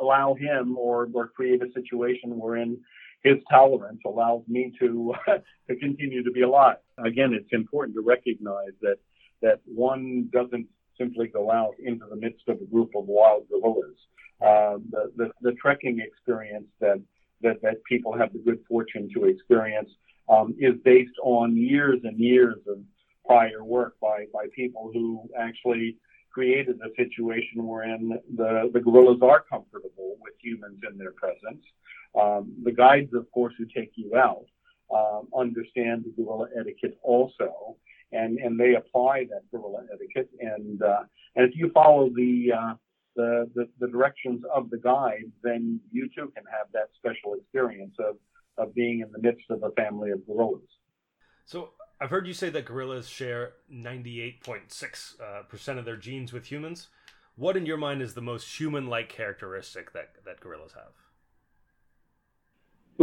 allow 0.00 0.34
him 0.34 0.76
or 0.76 1.08
or 1.12 1.28
create 1.28 1.62
a 1.62 1.72
situation 1.72 2.38
wherein 2.38 2.78
his 3.22 3.36
tolerance 3.50 4.00
allows 4.06 4.42
me 4.48 4.72
to 4.78 5.14
to 5.68 5.76
continue 5.76 6.22
to 6.22 6.30
be 6.30 6.42
alive. 6.42 6.76
Again, 7.04 7.32
it's 7.32 7.52
important 7.52 7.94
to 7.96 8.02
recognize 8.02 8.74
that 8.82 8.96
that 9.42 9.60
one 9.64 10.28
doesn't 10.32 10.66
simply 10.98 11.28
go 11.28 11.50
out 11.50 11.74
into 11.82 12.04
the 12.08 12.16
midst 12.16 12.46
of 12.48 12.60
a 12.60 12.64
group 12.66 12.90
of 12.94 13.06
wild 13.06 13.44
gorillas. 13.48 13.96
Uh, 14.40 14.78
the, 14.90 15.12
the, 15.16 15.30
the 15.42 15.52
trekking 15.52 16.00
experience 16.00 16.66
that, 16.80 17.00
that 17.42 17.60
that 17.62 17.76
people 17.88 18.16
have 18.16 18.32
the 18.32 18.38
good 18.38 18.58
fortune 18.68 19.08
to 19.14 19.26
experience 19.26 19.90
um, 20.28 20.54
is 20.58 20.74
based 20.84 21.16
on 21.22 21.56
years 21.56 22.00
and 22.04 22.18
years 22.18 22.56
of 22.68 22.78
prior 23.26 23.62
work 23.64 23.96
by 24.00 24.24
by 24.32 24.46
people 24.54 24.90
who 24.92 25.28
actually 25.38 25.96
created 26.32 26.78
a 26.84 26.94
situation 26.96 27.66
wherein 27.66 28.18
the, 28.36 28.70
the 28.72 28.80
gorillas 28.80 29.20
are 29.22 29.44
comfortable 29.48 30.16
with 30.22 30.34
humans 30.40 30.80
in 30.90 30.96
their 30.98 31.12
presence. 31.12 31.64
Um, 32.20 32.52
the 32.62 32.72
guides, 32.72 33.12
of 33.14 33.30
course, 33.30 33.54
who 33.58 33.66
take 33.66 33.92
you 33.94 34.16
out 34.16 34.46
um, 34.94 35.28
understand 35.36 36.04
the 36.04 36.22
gorilla 36.22 36.48
etiquette 36.58 36.98
also, 37.02 37.76
and, 38.12 38.38
and 38.38 38.58
they 38.58 38.74
apply 38.74 39.26
that 39.30 39.42
gorilla 39.50 39.84
etiquette. 39.92 40.30
And 40.40 40.82
uh, 40.82 41.02
and 41.36 41.48
if 41.48 41.56
you 41.56 41.70
follow 41.70 42.08
the, 42.08 42.52
uh, 42.52 42.74
the, 43.14 43.50
the 43.54 43.68
the 43.78 43.88
directions 43.88 44.42
of 44.52 44.70
the 44.70 44.78
guide, 44.78 45.30
then 45.42 45.80
you 45.92 46.08
too 46.08 46.32
can 46.34 46.44
have 46.50 46.66
that 46.72 46.88
special 46.96 47.34
experience 47.34 47.94
of 47.98 48.16
of 48.58 48.74
being 48.74 49.00
in 49.00 49.10
the 49.12 49.20
midst 49.20 49.48
of 49.50 49.62
a 49.62 49.70
family 49.70 50.10
of 50.10 50.26
gorillas. 50.26 50.68
So 51.46 51.70
I've 52.00 52.10
heard 52.10 52.26
you 52.26 52.32
say 52.32 52.48
that 52.50 52.64
gorillas 52.64 53.08
share 53.08 53.52
98.6 53.72 55.20
uh, 55.20 55.42
percent 55.42 55.78
of 55.78 55.84
their 55.84 55.96
genes 55.96 56.32
with 56.32 56.46
humans. 56.46 56.88
What, 57.36 57.56
in 57.56 57.66
your 57.66 57.76
mind, 57.76 58.00
is 58.00 58.14
the 58.14 58.22
most 58.22 58.58
human-like 58.58 59.08
characteristic 59.10 59.92
that 59.92 60.12
that 60.24 60.40
gorillas 60.40 60.72
have? 60.72 60.92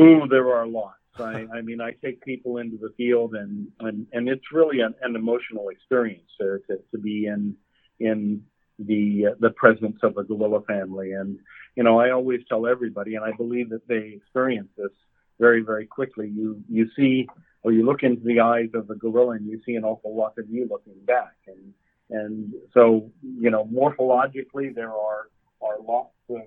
Ooh, 0.03 0.27
there 0.27 0.51
are 0.53 0.67
lots. 0.67 0.95
I, 1.19 1.47
I 1.51 1.61
mean, 1.61 1.81
I 1.81 1.91
take 2.03 2.23
people 2.23 2.57
into 2.57 2.77
the 2.77 2.93
field, 2.97 3.35
and 3.35 3.67
and, 3.79 4.07
and 4.13 4.27
it's 4.29 4.51
really 4.51 4.81
an, 4.81 4.93
an 5.01 5.15
emotional 5.15 5.69
experience 5.69 6.29
to, 6.39 6.59
to, 6.91 6.97
be 6.97 7.25
in 7.25 7.55
in 7.99 8.43
the 8.77 9.27
uh, 9.31 9.35
the 9.39 9.49
presence 9.51 9.97
of 10.03 10.17
a 10.17 10.23
gorilla 10.23 10.61
family. 10.63 11.13
And 11.13 11.39
you 11.75 11.83
know, 11.83 11.99
I 11.99 12.11
always 12.11 12.41
tell 12.49 12.67
everybody, 12.67 13.15
and 13.15 13.25
I 13.25 13.31
believe 13.31 13.69
that 13.69 13.87
they 13.87 14.13
experience 14.15 14.69
this 14.77 14.91
very 15.39 15.61
very 15.61 15.85
quickly. 15.85 16.29
You 16.29 16.61
you 16.69 16.89
see 16.95 17.27
or 17.63 17.71
you 17.71 17.85
look 17.85 18.03
into 18.03 18.23
the 18.23 18.39
eyes 18.39 18.69
of 18.73 18.87
the 18.87 18.95
gorilla, 18.95 19.31
and 19.31 19.47
you 19.47 19.61
see 19.65 19.75
an 19.75 19.83
awful 19.83 20.15
lot 20.15 20.33
of 20.37 20.49
you 20.49 20.67
looking 20.69 20.99
back. 21.05 21.35
And 21.47 21.73
and 22.09 22.53
so 22.73 23.11
you 23.21 23.49
know, 23.49 23.65
morphologically, 23.65 24.73
there 24.73 24.93
are 24.93 25.29
are 25.61 25.79
lots 25.81 26.13
of 26.29 26.41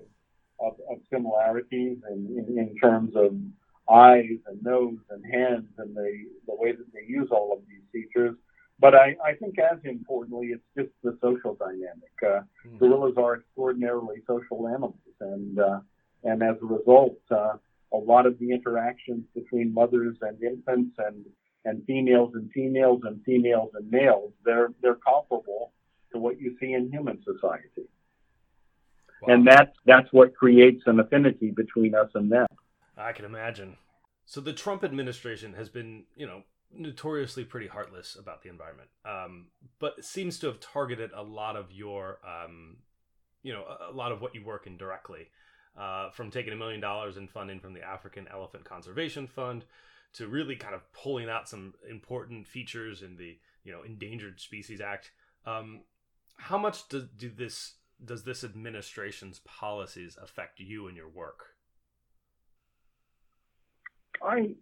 of, 0.59 0.73
of 0.89 0.97
similarities 1.11 1.97
in, 2.09 2.45
in, 2.47 2.57
in 2.57 2.75
terms 2.77 3.15
of 3.15 3.35
eyes 3.91 4.37
and 4.45 4.63
nose 4.63 4.97
and 5.09 5.23
hands 5.25 5.65
and 5.77 5.95
the, 5.95 6.25
the 6.47 6.55
way 6.55 6.71
that 6.71 6.85
they 6.93 7.03
use 7.07 7.29
all 7.31 7.51
of 7.51 7.59
these 7.67 7.81
features. 7.91 8.35
But 8.79 8.95
I, 8.95 9.15
I 9.23 9.33
think 9.33 9.59
as 9.59 9.79
importantly, 9.83 10.47
it's 10.47 10.63
just 10.75 10.89
the 11.03 11.17
social 11.21 11.55
dynamic. 11.55 12.13
Uh, 12.23 12.41
mm. 12.67 12.79
Gorillas 12.79 13.13
are 13.17 13.35
extraordinarily 13.35 14.17
social 14.25 14.67
animals, 14.67 14.95
and 15.19 15.59
uh, 15.59 15.79
and 16.23 16.41
as 16.41 16.55
a 16.61 16.65
result, 16.65 17.17
uh, 17.29 17.57
a 17.93 17.97
lot 17.97 18.25
of 18.25 18.39
the 18.39 18.51
interactions 18.51 19.25
between 19.35 19.73
mothers 19.73 20.17
and 20.21 20.41
infants 20.41 20.95
and 20.97 21.25
and 21.63 21.83
females 21.85 22.31
and 22.33 22.51
females 22.51 23.01
and 23.03 23.21
females 23.23 23.69
and 23.75 23.89
males, 23.91 24.33
they're 24.43 24.69
they're 24.81 24.95
comparable 24.95 25.73
to 26.11 26.19
what 26.19 26.39
you 26.39 26.55
see 26.59 26.73
in 26.73 26.91
human 26.91 27.21
society. 27.23 27.87
Wow. 29.21 29.33
And 29.33 29.47
that's 29.47 29.71
that's 29.85 30.07
what 30.11 30.35
creates 30.35 30.81
an 30.87 30.99
affinity 30.99 31.51
between 31.51 31.93
us 31.95 32.09
and 32.15 32.31
them. 32.31 32.47
I 32.97 33.13
can 33.13 33.25
imagine. 33.25 33.77
So 34.25 34.41
the 34.41 34.53
Trump 34.53 34.83
administration 34.83 35.53
has 35.53 35.69
been, 35.69 36.05
you 36.15 36.25
know, 36.25 36.43
notoriously 36.73 37.43
pretty 37.43 37.67
heartless 37.67 38.15
about 38.19 38.43
the 38.43 38.49
environment, 38.49 38.89
um, 39.05 39.47
but 39.79 40.03
seems 40.05 40.39
to 40.39 40.47
have 40.47 40.59
targeted 40.59 41.11
a 41.13 41.21
lot 41.21 41.55
of 41.55 41.71
your, 41.71 42.19
um, 42.25 42.77
you 43.43 43.51
know, 43.51 43.65
a, 43.89 43.91
lot 43.91 44.11
of 44.11 44.21
what 44.21 44.33
you 44.35 44.43
work 44.45 44.67
in 44.67 44.77
directly. 44.77 45.27
Uh, 45.77 46.09
from 46.09 46.29
taking 46.29 46.51
a 46.51 46.55
million 46.55 46.81
dollars 46.81 47.15
in 47.15 47.27
funding 47.27 47.59
from 47.59 47.73
the 47.73 47.81
African 47.81 48.27
Elephant 48.27 48.65
Conservation 48.65 49.25
Fund 49.25 49.63
to 50.13 50.27
really 50.27 50.57
kind 50.57 50.75
of 50.75 50.81
pulling 50.91 51.29
out 51.29 51.47
some 51.47 51.73
important 51.89 52.45
features 52.45 53.01
in 53.01 53.15
the, 53.15 53.37
you 53.63 53.71
know, 53.71 53.81
Endangered 53.81 54.41
Species 54.41 54.81
Act. 54.81 55.11
Um, 55.45 55.81
how 56.35 56.57
much 56.57 56.89
do, 56.89 57.07
do 57.17 57.29
this 57.29 57.75
does 58.03 58.23
this 58.23 58.43
administration's 58.43 59.39
policies 59.45 60.17
affect 60.21 60.59
you 60.59 60.87
and 60.87 60.97
your 60.97 61.07
work? 61.07 61.55
I, 64.21 64.55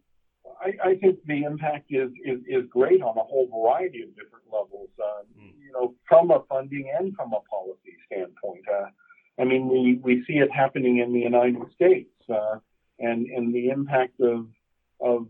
I, 0.62 0.90
I 0.90 0.96
think 0.96 1.20
the 1.26 1.44
impact 1.44 1.88
is, 1.90 2.12
is, 2.24 2.40
is 2.48 2.70
great 2.70 3.02
on 3.02 3.18
a 3.18 3.24
whole 3.24 3.48
variety 3.48 4.04
of 4.04 4.10
different 4.10 4.46
levels. 4.52 4.90
Uh, 5.02 5.24
mm. 5.40 5.54
You 5.58 5.72
know, 5.74 5.96
from 6.08 6.32
a 6.32 6.44
funding 6.50 6.92
and 6.98 7.16
from 7.16 7.34
a 7.34 7.42
policy 7.50 7.98
standpoint. 8.06 8.66
Uh, 8.70 8.90
I 9.40 9.46
mean, 9.46 9.68
we, 9.68 10.00
we 10.02 10.24
see 10.26 10.40
it 10.40 10.52
happening 10.52 10.98
in 10.98 11.14
the 11.14 11.20
United 11.20 11.64
States, 11.76 12.12
uh, 12.30 12.58
and 13.00 13.28
and 13.28 13.54
the 13.54 13.70
impact 13.70 14.20
of 14.20 14.48
of 15.02 15.28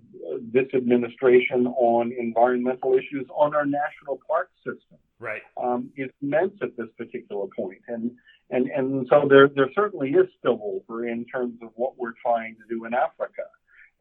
this 0.52 0.66
administration 0.74 1.68
on 1.68 2.12
environmental 2.12 2.94
issues 2.94 3.28
on 3.36 3.54
our 3.54 3.66
national 3.66 4.20
park 4.28 4.50
system 4.66 4.98
right. 5.20 5.42
um, 5.62 5.90
is 5.96 6.10
immense 6.22 6.54
at 6.62 6.76
this 6.78 6.88
particular 6.98 7.46
point. 7.56 7.80
And, 7.88 8.12
and, 8.50 8.68
and 8.70 9.08
so 9.10 9.28
there, 9.30 9.48
there 9.48 9.70
certainly 9.76 10.12
is 10.12 10.28
spillover 10.44 11.10
in 11.12 11.26
terms 11.26 11.60
of 11.62 11.70
what 11.76 11.98
we're 11.98 12.14
trying 12.22 12.56
to 12.56 12.76
do 12.76 12.86
in 12.86 12.94
Africa 12.94 13.44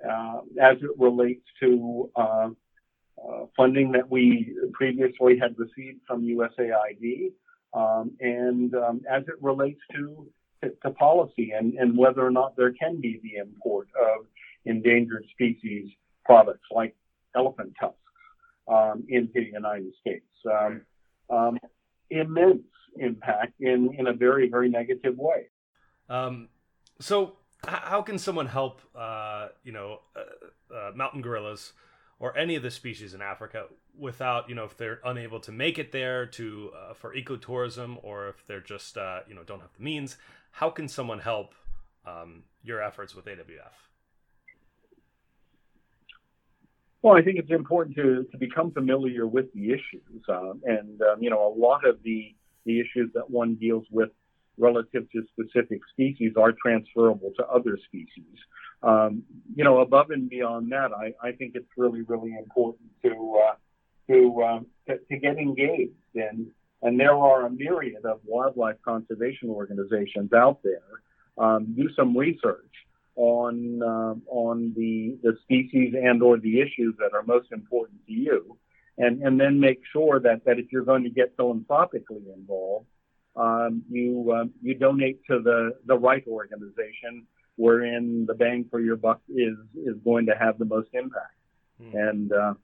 uh, 0.09 0.41
as 0.61 0.79
it 0.79 0.91
relates 0.99 1.45
to 1.61 2.11
uh, 2.17 2.49
uh, 3.23 3.47
funding 3.57 3.93
that 3.93 4.09
we 4.11 4.57
previously 4.73 5.39
had 5.39 5.55
received 5.59 6.01
from 6.07 6.23
USAID 6.23 7.33
um, 7.75 8.13
and 8.21 8.75
um, 8.75 9.01
as 9.11 9.23
it 9.25 9.35
relates 9.41 9.81
to, 9.95 10.27
to, 10.63 10.91
policy 10.91 11.53
and, 11.57 11.75
and 11.75 11.97
whether 11.97 12.25
or 12.27 12.31
not 12.31 12.57
there 12.57 12.73
can 12.73 13.01
be 13.01 13.21
the 13.23 13.37
import 13.41 13.89
of 14.01 14.27
endangered 14.65 15.25
species 15.33 15.91
products 16.25 16.67
like 16.71 16.97
elephant 17.37 17.73
tusks 17.79 17.97
um, 18.69 19.05
into 19.09 19.35
the 19.35 19.51
United 19.53 19.93
States. 20.01 20.27
Um, 20.51 20.83
um, 21.31 21.59
immense 22.11 22.63
impact 22.97 23.55
in, 23.61 23.95
in 23.99 24.07
a 24.07 24.13
very, 24.13 24.49
very 24.49 24.69
negative 24.69 25.17
way. 25.17 25.49
Um, 26.09 26.49
So, 27.01 27.37
how 27.65 28.03
can 28.03 28.19
someone 28.19 28.47
help, 28.47 28.81
uh, 28.95 29.49
you 29.65 29.73
know, 29.73 30.01
uh, 30.17 30.75
uh, 30.75 30.93
mountain 30.95 31.23
gorillas 31.23 31.73
or 32.19 32.37
any 32.37 32.55
of 32.57 32.63
the 32.63 32.71
species 32.71 33.15
in 33.15 33.23
Africa 33.23 33.67
without, 33.99 34.49
you 34.49 34.55
know, 34.55 34.65
if 34.65 34.77
they're 34.77 35.01
unable 35.05 35.41
to 35.41 35.53
make 35.53 35.79
it 35.79 35.93
there 35.93 36.27
to 36.27 36.71
uh, 36.77 36.95
for 36.95 37.15
ecotourism 37.15 37.99
or 38.03 38.29
if 38.29 38.47
they're 38.47 38.61
just, 38.61 38.97
uh, 38.97 39.21
you 39.29 39.35
know, 39.35 39.43
don't 39.43 39.61
have 39.61 39.73
the 39.77 39.83
means? 39.83 40.17
How 40.53 40.71
can 40.71 40.89
someone 40.89 41.21
help 41.21 41.55
um, 42.07 42.45
your 42.63 42.83
efforts 42.83 43.15
with 43.15 43.27
AWF? 43.27 43.75
Well, 47.03 47.17
I 47.17 47.23
think 47.23 47.39
it's 47.39 47.51
important 47.51 47.97
to, 47.97 48.27
to 48.31 48.39
become 48.39 48.73
familiar 48.73 49.27
with 49.27 49.53
the 49.55 49.71
issues. 49.71 50.23
Um, 50.29 50.63
and, 50.65 51.01
um, 51.03 51.23
you 51.23 51.31
know, 51.31 51.47
a 51.47 51.55
lot 51.57 51.87
of 51.87 52.03
the, 52.03 52.35
the 52.67 52.81
issues 52.81 53.11
that 53.15 53.31
one 53.31 53.55
deals 53.55 53.87
with 53.91 54.11
relative 54.59 55.09
to 55.13 55.23
specific 55.33 55.81
species 55.93 56.33
are 56.37 56.53
transferable 56.53 57.31
to 57.37 57.47
other 57.47 57.79
species. 57.87 58.37
Um, 58.83 59.23
you 59.55 59.63
know, 59.63 59.79
above 59.79 60.11
and 60.11 60.29
beyond 60.29 60.73
that, 60.73 60.91
I, 60.93 61.15
I 61.23 61.33
think 61.33 61.53
it's 61.55 61.69
really, 61.77 62.03
really 62.03 62.35
important 62.37 62.91
to, 63.05 63.41
uh, 63.47 63.55
to, 64.09 64.43
um, 64.43 64.67
to, 64.89 64.99
to, 64.99 65.17
get 65.19 65.37
engaged. 65.39 65.93
And, 66.15 66.49
and 66.83 66.99
there 66.99 67.15
are 67.15 67.47
a 67.47 67.51
myriad 67.51 68.05
of 68.05 68.21
wildlife 68.25 68.77
conservation 68.85 69.51
organizations 69.51 70.33
out 70.33 70.61
there. 70.63 70.83
Um, 71.37 71.75
do 71.77 71.89
some 71.95 72.17
research 72.17 72.73
on 73.19 73.83
um, 73.83 74.23
on 74.29 74.73
the 74.77 75.19
the 75.23 75.37
species 75.43 75.95
and 76.01 76.23
or 76.23 76.39
the 76.39 76.61
issues 76.61 76.95
that 76.99 77.13
are 77.15 77.23
most 77.25 77.53
important 77.53 77.99
to 78.07 78.13
you, 78.13 78.57
and 78.97 79.23
and 79.23 79.39
then 79.41 79.61
make 79.61 79.81
sure 79.93 80.21
that 80.21 80.45
that 80.47 80.59
if 80.59 80.67
you're 80.73 80.85
going 80.85 81.03
to 81.05 81.11
get 81.11 81.35
philanthropically 81.37 82.23
involved, 82.35 82.87
um, 83.37 83.83
you 83.91 84.33
um, 84.33 84.53
you 84.63 84.75
donate 84.75 85.21
to 85.27 85.41
the 85.41 85.77
the 85.87 85.97
right 85.99 86.25
organization 86.29 87.27
wherein 87.57 88.25
the 88.27 88.35
bang 88.35 88.65
for 88.71 88.81
your 88.81 88.97
buck 88.97 89.21
is 89.29 89.57
is 89.75 89.97
going 90.05 90.27
to 90.27 90.35
have 90.39 90.59
the 90.59 90.65
most 90.65 90.89
impact. 90.93 91.35
Mm. 91.83 92.09
And 92.09 92.33
uh, 92.33 92.55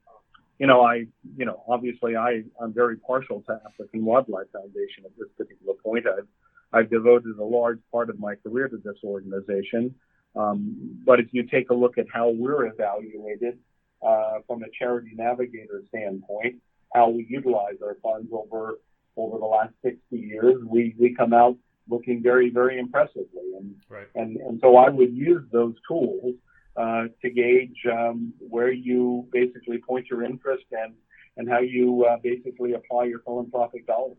you 0.59 0.67
know, 0.67 0.81
I 0.81 1.05
you 1.37 1.45
know 1.45 1.63
obviously 1.67 2.15
I 2.15 2.43
I'm 2.61 2.73
very 2.73 2.97
partial 2.97 3.41
to 3.47 3.59
African 3.67 4.05
Wildlife 4.05 4.47
Foundation 4.51 5.05
at 5.05 5.11
this 5.17 5.27
particular 5.37 5.73
point. 5.83 6.05
I've 6.07 6.27
I've 6.73 6.89
devoted 6.89 7.37
a 7.37 7.43
large 7.43 7.79
part 7.91 8.09
of 8.09 8.19
my 8.19 8.35
career 8.35 8.67
to 8.67 8.77
this 8.77 8.97
organization. 9.03 9.95
Um, 10.35 10.99
but 11.05 11.19
if 11.19 11.27
you 11.31 11.43
take 11.43 11.69
a 11.69 11.73
look 11.73 11.97
at 11.97 12.07
how 12.13 12.29
we're 12.29 12.65
evaluated 12.65 13.57
uh, 14.05 14.39
from 14.45 14.63
a 14.63 14.67
charity 14.77 15.11
navigator 15.15 15.81
standpoint, 15.87 16.55
how 16.93 17.09
we 17.09 17.25
utilize 17.29 17.75
our 17.81 17.95
funds 18.03 18.29
over 18.33 18.79
over 19.17 19.37
the 19.37 19.45
last 19.45 19.73
60 19.81 19.99
years, 20.11 20.61
we, 20.65 20.93
we 20.99 21.15
come 21.15 21.33
out 21.33 21.55
looking 21.87 22.21
very, 22.21 22.49
very 22.49 22.79
impressively. 22.79 23.53
And, 23.57 23.75
right. 23.89 24.07
and, 24.15 24.37
and 24.37 24.59
so 24.61 24.75
I 24.77 24.89
would 24.89 25.15
use 25.15 25.43
those 25.51 25.75
tools 25.87 26.35
uh, 26.77 27.03
to 27.21 27.29
gauge 27.29 27.77
um, 27.91 28.33
where 28.39 28.71
you 28.71 29.27
basically 29.31 29.77
point 29.77 30.07
your 30.09 30.23
interest 30.23 30.65
and, 30.71 30.93
and 31.37 31.49
how 31.49 31.59
you 31.59 32.05
uh, 32.05 32.17
basically 32.21 32.73
apply 32.73 33.05
your 33.05 33.19
philanthropic 33.19 33.87
dollars. 33.87 34.17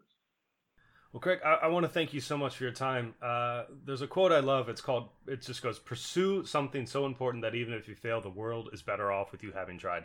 Well, 1.13 1.21
Craig, 1.21 1.39
I, 1.45 1.55
I 1.63 1.67
want 1.69 1.85
to 1.85 1.89
thank 1.89 2.13
you 2.13 2.21
so 2.21 2.37
much 2.37 2.57
for 2.57 2.65
your 2.65 2.73
time. 2.73 3.15
Uh, 3.23 3.65
there's 3.85 4.03
a 4.03 4.07
quote 4.07 4.33
I 4.33 4.41
love. 4.41 4.69
It's 4.69 4.81
called, 4.81 5.09
it 5.27 5.41
just 5.41 5.63
goes, 5.63 5.79
pursue 5.79 6.45
something 6.45 6.87
so 6.87 7.07
important 7.07 7.43
that 7.43 7.55
even 7.55 7.75
if 7.75 7.89
you 7.89 7.95
fail, 7.95 8.21
the 8.21 8.31
world 8.31 8.71
is 8.73 8.83
better 8.83 9.11
off 9.11 9.33
with 9.33 9.43
you 9.43 9.53
having 9.53 9.79
tried. 9.79 10.05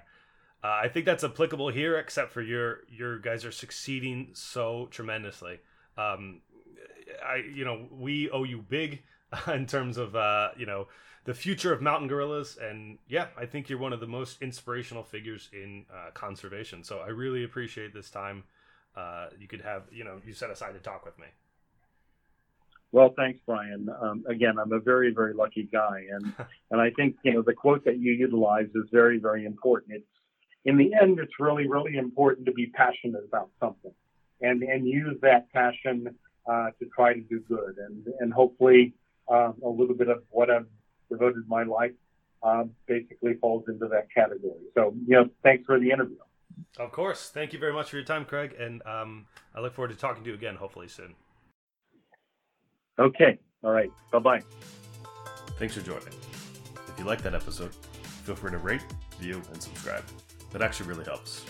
Uh, 0.64 0.80
I 0.84 0.90
think 0.90 1.06
that's 1.06 1.24
applicable 1.24 1.70
here, 1.70 1.98
except 1.98 2.32
for 2.32 2.42
your 2.42 2.82
your 2.88 3.18
guys 3.18 3.46
are 3.46 3.52
succeeding 3.52 4.30
so 4.34 4.88
tremendously. 4.92 5.60
Um, 5.98 6.42
I 7.26 7.38
you 7.38 7.66
know 7.66 7.88
we 7.92 8.30
owe 8.30 8.44
you 8.44 8.62
big 8.62 9.02
in 9.48 9.66
terms 9.66 9.98
of 9.98 10.16
uh, 10.16 10.50
you 10.56 10.68
know 10.68 10.88
the 11.24 11.34
future 11.34 11.72
of 11.72 11.82
mountain 11.82 12.08
gorillas, 12.08 12.58
and 12.62 12.98
yeah, 13.08 13.28
I 13.38 13.46
think 13.46 13.70
you're 13.70 13.80
one 13.80 13.94
of 13.94 14.00
the 14.00 14.08
most 14.08 14.42
inspirational 14.42 15.04
figures 15.04 15.50
in 15.54 15.86
uh, 15.94 16.12
conservation. 16.14 16.84
So 16.84 17.00
I 17.00 17.10
really 17.10 17.44
appreciate 17.44 17.94
this 17.94 18.10
time 18.10 18.44
uh, 18.96 19.28
you 19.40 19.48
could 19.48 19.62
have, 19.62 19.84
you 19.92 20.04
know, 20.04 20.20
you 20.26 20.34
set 20.34 20.50
aside 20.50 20.74
to 20.74 20.80
talk 20.80 21.06
with 21.06 21.18
me. 21.20 21.28
Well, 22.92 23.14
thanks, 23.16 23.40
Brian. 23.46 23.88
Um, 24.02 24.26
again, 24.28 24.58
I'm 24.60 24.74
a 24.74 24.80
very, 24.80 25.14
very 25.14 25.34
lucky 25.34 25.70
guy, 25.72 26.06
and 26.12 26.34
and 26.72 26.82
I 26.82 26.90
think 26.92 27.16
you 27.24 27.34
know 27.34 27.42
the 27.42 27.54
quote 27.54 27.86
that 27.86 28.00
you 28.00 28.12
utilize 28.12 28.68
is 28.76 28.90
very, 28.92 29.18
very 29.18 29.46
important. 29.46 29.94
It's 29.94 30.06
in 30.66 30.78
the 30.78 30.94
end, 31.02 31.20
it's 31.20 31.40
really, 31.40 31.68
really 31.68 31.98
important 31.98 32.46
to 32.48 32.52
be 32.52 32.68
passionate 32.68 33.24
about 33.26 33.50
something, 33.60 33.94
and 34.42 34.62
and 34.64 34.86
use 34.86 35.18
that 35.22 35.50
passion 35.54 36.14
uh, 36.46 36.72
to 36.80 36.86
try 36.94 37.14
to 37.14 37.22
do 37.22 37.40
good, 37.48 37.78
and 37.78 38.06
and 38.20 38.34
hopefully 38.34 38.94
um, 39.30 39.54
a 39.64 39.70
little 39.70 39.96
bit 39.96 40.10
of 40.10 40.24
what 40.30 40.50
I've 40.50 40.68
devoted 41.12 41.44
my 41.48 41.64
life 41.64 41.92
um, 42.44 42.72
basically 42.88 43.36
falls 43.36 43.66
into 43.68 43.88
that 43.88 44.08
category. 44.14 44.62
So, 44.76 44.94
you 45.08 45.16
know, 45.16 45.30
thanks 45.44 45.64
for 45.66 45.80
the 45.80 45.92
interview. 45.92 46.18
Of 46.80 46.92
course. 46.92 47.30
Thank 47.30 47.54
you 47.54 47.60
very 47.60 47.74
much 47.74 47.90
for 47.90 47.98
your 47.98 48.06
time, 48.06 48.26
Craig. 48.26 48.56
And 48.60 48.82
um, 48.86 49.28
I 49.56 49.62
look 49.62 49.74
forward 49.74 49.92
to 49.92 49.98
talking 49.98 50.24
to 50.24 50.30
you 50.30 50.36
again, 50.36 50.56
hopefully 50.56 50.88
soon. 50.88 51.16
Okay. 53.00 53.38
All 53.64 53.72
right. 53.72 53.92
Bye 54.12 54.20
bye. 54.20 54.42
Thanks 55.60 55.76
for 55.76 55.82
joining. 55.82 56.08
If 56.88 56.96
you 56.98 57.06
like 57.06 57.22
that 57.24 57.36
episode, 57.36 57.74
feel 58.26 58.36
free 58.36 58.52
to 58.52 58.58
rate, 58.58 58.84
view, 59.20 59.42
and 59.52 59.62
subscribe. 59.62 60.04
That 60.52 60.62
actually 60.62 60.90
really 60.90 61.06
helps. 61.06 61.46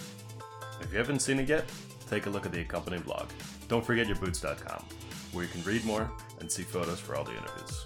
If 0.82 0.92
you 0.92 0.98
haven't 0.98 1.20
seen 1.20 1.40
it 1.40 1.48
yet, 1.48 1.66
take 2.10 2.26
a 2.26 2.30
look 2.30 2.46
at 2.46 2.52
the 2.52 2.62
accompanying 2.62 3.04
blog. 3.04 3.30
Don't 3.68 3.86
forget 3.86 4.08
yourboots.com, 4.08 4.84
where 5.32 5.46
you 5.46 5.50
can 5.50 5.64
read 5.64 5.86
more 5.86 6.12
and 6.40 6.52
see 6.52 6.64
photos 6.64 7.00
for 7.00 7.16
all 7.16 7.24
the 7.24 7.32
interviews. 7.32 7.86